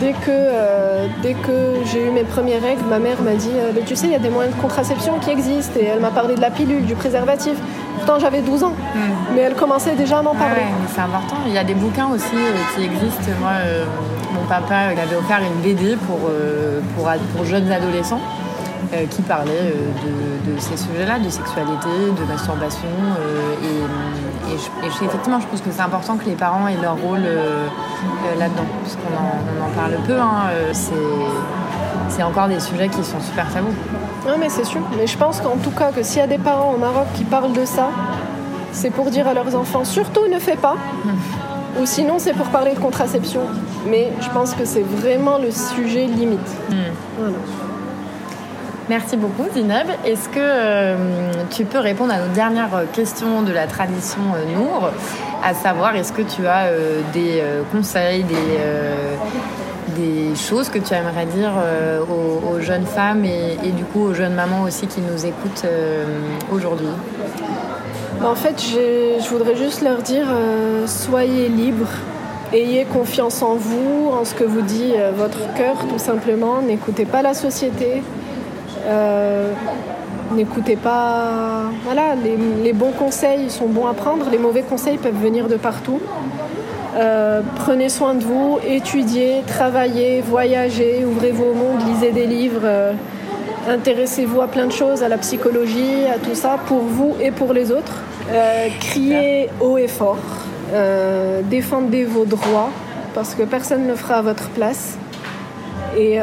dès 0.00 0.12
que, 0.12 0.28
euh, 0.28 1.06
dès 1.22 1.34
que 1.34 1.74
j'ai 1.84 2.06
eu 2.06 2.10
mes 2.10 2.24
premières 2.24 2.62
règles, 2.62 2.84
ma 2.88 2.98
mère 2.98 3.20
m'a 3.22 3.34
dit 3.34 3.50
Tu 3.86 3.96
sais, 3.96 4.06
il 4.06 4.12
y 4.12 4.16
a 4.16 4.20
des 4.20 4.30
moyens 4.30 4.54
de 4.54 4.60
contraception 4.60 5.18
qui 5.20 5.30
existent. 5.30 5.78
Et 5.78 5.84
elle 5.84 6.00
m'a 6.00 6.10
parlé 6.10 6.34
de 6.34 6.40
la 6.40 6.50
pilule, 6.50 6.84
du 6.86 6.94
préservatif. 6.94 7.56
Pourtant, 8.00 8.18
j'avais 8.18 8.40
12 8.40 8.64
ans, 8.64 8.70
hmm. 8.94 8.98
mais 9.34 9.42
elle 9.42 9.54
commençait 9.54 9.94
déjà 9.94 10.20
à 10.20 10.22
m'en 10.22 10.34
parler. 10.34 10.62
c'est 10.88 11.02
important. 11.02 11.36
Il 11.46 11.52
y 11.52 11.58
a 11.58 11.64
des 11.64 11.74
bouquins 11.74 12.08
aussi 12.08 12.34
euh, 12.34 12.54
qui 12.74 12.84
existent. 12.84 13.30
Moi, 13.38 13.50
euh, 13.56 13.84
mon 14.32 14.46
papa 14.48 14.74
avait 14.74 15.16
offert 15.16 15.40
une 15.42 15.60
BD 15.60 15.96
pour, 15.96 16.18
euh, 16.30 16.80
pour, 16.96 17.10
pour 17.36 17.44
jeunes 17.44 17.70
adolescents. 17.70 18.20
qui 19.10 19.22
parlait 19.22 19.74
de, 20.46 20.58
ces 20.58 20.76
sujets-là, 20.76 21.18
de 21.18 21.28
sexualité, 21.28 21.88
de 22.18 22.24
masturbation. 22.26 22.88
et, 23.62 24.54
effectivement, 25.04 25.38
je 25.40 25.46
pense 25.46 25.60
que 25.60 25.70
c'est 25.70 25.82
important 25.82 26.16
que 26.16 26.24
les 26.24 26.34
parents 26.34 26.66
aient 26.66 26.80
leur 26.82 26.96
rôle 26.96 27.22
là-dedans, 28.38 28.68
puisqu'on 28.82 29.14
en, 29.14 29.66
en, 29.66 29.70
parle 29.76 29.94
peu. 30.06 30.18
Hein, 30.18 30.50
c'est 32.08 32.22
encore 32.22 32.48
des 32.48 32.60
sujets 32.60 32.88
qui 32.88 33.04
sont 33.04 33.20
super 33.20 33.46
tabous. 33.52 33.76
Non, 34.26 34.36
mais 34.38 34.48
c'est 34.48 34.64
sûr. 34.64 34.80
Mais 34.96 35.06
je 35.06 35.16
pense 35.16 35.40
qu'en 35.40 35.56
tout 35.56 35.70
cas, 35.70 35.92
que 35.92 36.02
s'il 36.02 36.18
y 36.18 36.22
a 36.22 36.26
des 36.26 36.38
parents 36.38 36.72
au 36.74 36.78
Maroc 36.78 37.06
qui 37.14 37.24
parlent 37.24 37.52
de 37.52 37.64
ça, 37.64 37.90
c'est 38.72 38.90
pour 38.90 39.10
dire 39.10 39.26
à 39.26 39.34
leurs 39.34 39.54
enfants 39.56 39.84
surtout 39.84 40.26
ne 40.28 40.38
fais 40.38 40.56
pas. 40.56 40.76
Ou 41.80 41.86
sinon, 41.86 42.18
c'est 42.18 42.34
pour 42.34 42.46
parler 42.46 42.74
de 42.74 42.80
contraception. 42.80 43.42
Mais 43.86 44.12
je 44.20 44.28
pense 44.30 44.54
que 44.54 44.64
c'est 44.64 44.82
vraiment 44.82 45.38
le 45.38 45.50
sujet 45.50 46.06
limite. 46.06 46.40
Hmm. 46.70 47.32
Merci 48.90 49.16
beaucoup, 49.16 49.44
Zineb. 49.54 49.86
Est-ce 50.04 50.28
que 50.28 50.40
euh, 50.40 50.96
tu 51.50 51.64
peux 51.64 51.78
répondre 51.78 52.12
à 52.12 52.18
nos 52.18 52.34
dernières 52.34 52.90
questions 52.92 53.42
de 53.42 53.52
la 53.52 53.68
tradition 53.68 54.20
euh, 54.34 54.58
Nour, 54.58 54.90
à 55.44 55.54
savoir 55.54 55.94
est-ce 55.94 56.12
que 56.12 56.22
tu 56.22 56.44
as 56.48 56.64
euh, 56.64 57.00
des 57.12 57.40
conseils, 57.70 58.24
des 58.24 58.34
des 59.90 60.34
choses 60.36 60.68
que 60.68 60.78
tu 60.78 60.94
aimerais 60.94 61.26
dire 61.26 61.52
euh, 61.56 62.00
aux, 62.00 62.60
jeunes 62.60 62.86
femmes 62.86 63.24
et, 63.24 63.70
du 63.70 63.84
coup 63.84 64.00
aux 64.00 64.14
jeunes 64.14 64.34
mamans 64.34 64.62
aussi 64.62 64.86
qui 64.86 65.00
nous 65.00 65.26
écoutent 65.26 65.64
euh, 65.64 66.04
aujourd'hui? 66.52 66.88
Bah, 68.20 68.28
En 68.30 68.34
fait, 68.34 68.60
je 68.60 69.28
voudrais 69.28 69.56
juste 69.56 69.82
leur 69.82 70.02
dire 70.02 70.26
euh, 70.30 70.86
soyez 70.86 71.48
libres, 71.48 71.90
ayez 72.52 72.84
confiance 72.84 73.42
en 73.42 73.54
vous, 73.54 74.10
en 74.12 74.24
ce 74.24 74.34
que 74.34 74.44
vous 74.44 74.62
dit 74.62 74.94
votre 75.16 75.52
cœur 75.54 75.76
tout 75.88 75.98
simplement. 75.98 76.62
N'écoutez 76.62 77.04
pas 77.04 77.22
la 77.22 77.34
société. 77.34 78.02
N'écoutez 80.32 80.76
pas. 80.76 81.64
Voilà, 81.84 82.14
les, 82.14 82.36
les 82.62 82.72
bons 82.72 82.92
conseils 82.92 83.50
sont 83.50 83.66
bons 83.66 83.86
à 83.86 83.94
prendre, 83.94 84.30
les 84.30 84.38
mauvais 84.38 84.62
conseils 84.62 84.96
peuvent 84.96 85.20
venir 85.20 85.48
de 85.48 85.56
partout. 85.56 86.00
Euh, 86.96 87.42
prenez 87.54 87.88
soin 87.88 88.14
de 88.14 88.24
vous, 88.24 88.58
étudiez, 88.66 89.42
travaillez, 89.46 90.22
voyagez, 90.22 91.04
ouvrez-vous 91.04 91.44
au 91.44 91.54
monde, 91.54 91.78
lisez 91.86 92.10
des 92.10 92.26
livres, 92.26 92.62
euh, 92.64 92.92
intéressez-vous 93.68 94.40
à 94.40 94.48
plein 94.48 94.66
de 94.66 94.72
choses, 94.72 95.04
à 95.04 95.08
la 95.08 95.18
psychologie, 95.18 96.06
à 96.12 96.18
tout 96.18 96.34
ça, 96.34 96.58
pour 96.66 96.80
vous 96.80 97.14
et 97.20 97.30
pour 97.30 97.52
les 97.52 97.70
autres. 97.70 98.02
Euh, 98.32 98.68
criez 98.80 99.48
haut 99.60 99.78
et 99.78 99.86
fort, 99.86 100.18
défendez 101.44 102.04
vos 102.04 102.24
droits, 102.24 102.70
parce 103.14 103.34
que 103.34 103.44
personne 103.44 103.84
ne 103.84 103.90
le 103.90 103.96
fera 103.96 104.16
à 104.16 104.22
votre 104.22 104.48
place. 104.50 104.98
Et 105.96 106.18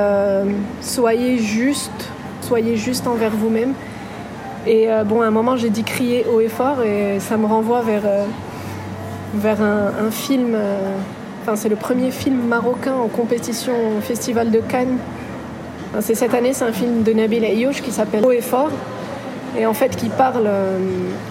soyez 0.81 1.37
juste, 1.37 2.09
soyez 2.41 2.77
juste 2.77 3.07
envers 3.07 3.31
vous-même. 3.31 3.73
Et 4.65 4.87
bon, 5.05 5.21
à 5.21 5.27
un 5.27 5.31
moment, 5.31 5.57
j'ai 5.57 5.69
dit 5.69 5.83
crier 5.83 6.25
haut 6.31 6.39
et 6.39 6.47
fort, 6.47 6.81
et 6.83 7.19
ça 7.19 7.35
me 7.35 7.45
renvoie 7.45 7.81
vers 7.81 8.03
vers 9.33 9.61
un, 9.61 10.11
film. 10.11 10.53
Euh, 10.55 10.95
enfin, 11.41 11.55
c'est 11.55 11.69
le 11.69 11.75
premier 11.75 12.11
film 12.11 12.41
marocain 12.47 12.93
en 12.93 13.07
compétition 13.07 13.73
au 13.97 14.01
Festival 14.01 14.51
de 14.51 14.59
Cannes. 14.59 14.97
c'est 15.99 16.15
cette 16.15 16.33
année, 16.33 16.53
c'est 16.53 16.65
un 16.65 16.73
film 16.73 17.03
de 17.03 17.13
Nabil 17.13 17.43
Ayosh 17.43 17.81
qui 17.81 17.91
s'appelle 17.91 18.25
Haut 18.25 18.31
et 18.31 18.41
fort. 18.41 18.71
Et 19.57 19.65
en 19.65 19.73
fait, 19.73 19.95
qui 19.95 20.09
parle, 20.09 20.45
euh, 20.45 20.77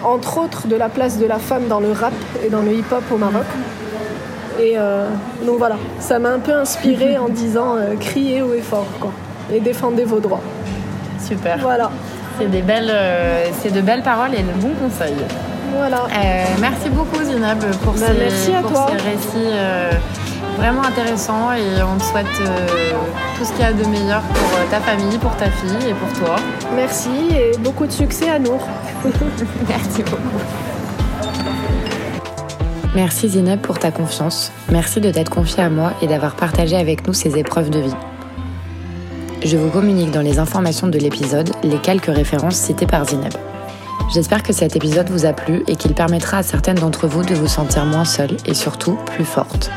entre 0.03 0.39
autres, 0.39 0.67
de 0.67 0.75
la 0.75 0.89
place 0.89 1.17
de 1.17 1.25
la 1.25 1.39
femme 1.39 1.67
dans 1.67 1.79
le 1.79 1.91
rap 1.91 2.13
et 2.45 2.49
dans 2.49 2.61
le 2.61 2.73
hip-hop 2.73 3.03
au 3.11 3.17
Maroc. 3.17 3.45
Et 4.59 4.73
euh, 4.75 5.07
donc 5.45 5.59
voilà, 5.59 5.77
ça 5.99 6.17
m'a 6.17 6.29
un 6.29 6.39
peu 6.39 6.53
inspiré 6.53 7.17
en 7.17 7.29
disant 7.29 7.75
criez 7.99 8.41
haut 8.41 8.55
et 8.55 8.61
fort, 8.61 8.87
quoi, 8.99 9.11
et 9.53 9.59
défendez 9.59 10.03
vos 10.03 10.19
droits. 10.19 10.41
Super. 11.19 11.59
Voilà. 11.59 11.91
C'est 12.39 12.49
des 12.49 12.63
belles, 12.63 12.91
c'est 13.61 13.71
de 13.71 13.81
belles 13.81 14.01
paroles 14.01 14.33
et 14.33 14.41
de 14.41 14.51
bons 14.59 14.73
conseils. 14.81 15.13
Voilà. 15.73 16.05
Euh, 16.05 16.45
merci 16.59 16.89
beaucoup 16.89 17.23
Zinab 17.23 17.59
pour, 17.83 17.93
bah, 17.93 18.07
ces, 18.07 18.13
récits 18.13 19.51
euh, 19.51 19.91
vraiment 20.57 20.83
intéressants 20.83 21.51
et 21.53 21.81
on 21.83 21.97
te 21.97 22.03
souhaite 22.03 22.25
euh, 22.41 22.67
tout 23.37 23.45
ce 23.45 23.51
qu'il 23.51 23.61
y 23.61 23.63
a 23.63 23.73
de 23.73 23.85
meilleur 23.85 24.21
pour 24.21 24.69
ta 24.69 24.79
famille, 24.79 25.17
pour 25.17 25.35
ta 25.35 25.49
fille 25.49 25.89
et 25.89 25.93
pour 25.93 26.11
toi. 26.19 26.35
Merci 26.75 27.09
et 27.31 27.57
beaucoup 27.59 27.85
de 27.85 27.91
succès 27.91 28.29
à 28.29 28.39
nous. 28.39 28.59
merci 29.67 30.03
beaucoup. 30.03 30.41
Merci 32.95 33.29
Zinab 33.29 33.59
pour 33.59 33.77
ta 33.77 33.91
confiance. 33.91 34.51
Merci 34.71 35.01
de 35.01 35.11
t'être 35.11 35.29
confiée 35.29 35.63
à 35.63 35.69
moi 35.69 35.93
et 36.01 36.07
d'avoir 36.07 36.35
partagé 36.35 36.75
avec 36.75 37.05
nous 37.05 37.13
ces 37.13 37.37
épreuves 37.37 37.69
de 37.69 37.79
vie. 37.79 37.95
Je 39.45 39.55
vous 39.55 39.69
communique 39.69 40.11
dans 40.11 40.21
les 40.21 40.39
informations 40.39 40.87
de 40.87 40.97
l'épisode 40.97 41.51
les 41.63 41.77
quelques 41.77 42.13
références 42.13 42.55
citées 42.55 42.87
par 42.87 43.05
Zinab. 43.05 43.33
J'espère 44.09 44.41
que 44.41 44.53
cet 44.53 44.75
épisode 44.75 45.09
vous 45.09 45.25
a 45.25 45.33
plu 45.33 45.63
et 45.67 45.75
qu'il 45.75 45.93
permettra 45.93 46.37
à 46.37 46.43
certaines 46.43 46.77
d'entre 46.77 47.07
vous 47.07 47.23
de 47.23 47.35
vous 47.35 47.47
sentir 47.47 47.85
moins 47.85 48.05
seule 48.05 48.37
et 48.45 48.53
surtout 48.53 48.97
plus 49.05 49.25
forte. 49.25 49.69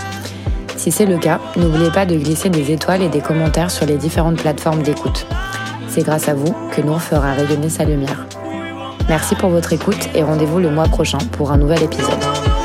Si 0.77 0.93
c'est 0.93 1.07
le 1.07 1.19
cas, 1.19 1.40
n'oubliez 1.57 1.90
pas 1.90 2.07
de 2.07 2.16
glisser 2.16 2.49
des 2.49 2.71
étoiles 2.73 3.03
et 3.03 3.09
des 3.09 3.21
commentaires 3.21 3.71
sur 3.71 3.87
les 3.87 3.97
différentes 3.97 4.40
plateformes 4.40 4.83
d'écoute. 4.83 5.27
C'est 5.88 6.05
grâce 6.05 6.29
à 6.29 6.35
vous 6.35 6.55
que 6.75 6.81
nous 6.81 6.99
fera 6.99 7.33
rayonner 7.33 7.69
sa 7.69 7.85
lumière. 7.85 8.27
Merci 9.09 9.35
pour 9.35 9.51
votre 9.51 9.73
écoute 9.73 10.09
et 10.14 10.23
rendez-vous 10.23 10.61
le 10.61 10.71
mois 10.71 10.87
prochain 10.87 11.19
pour 11.33 11.51
un 11.51 11.59
nouvel 11.59 11.83
épisode. 11.83 12.60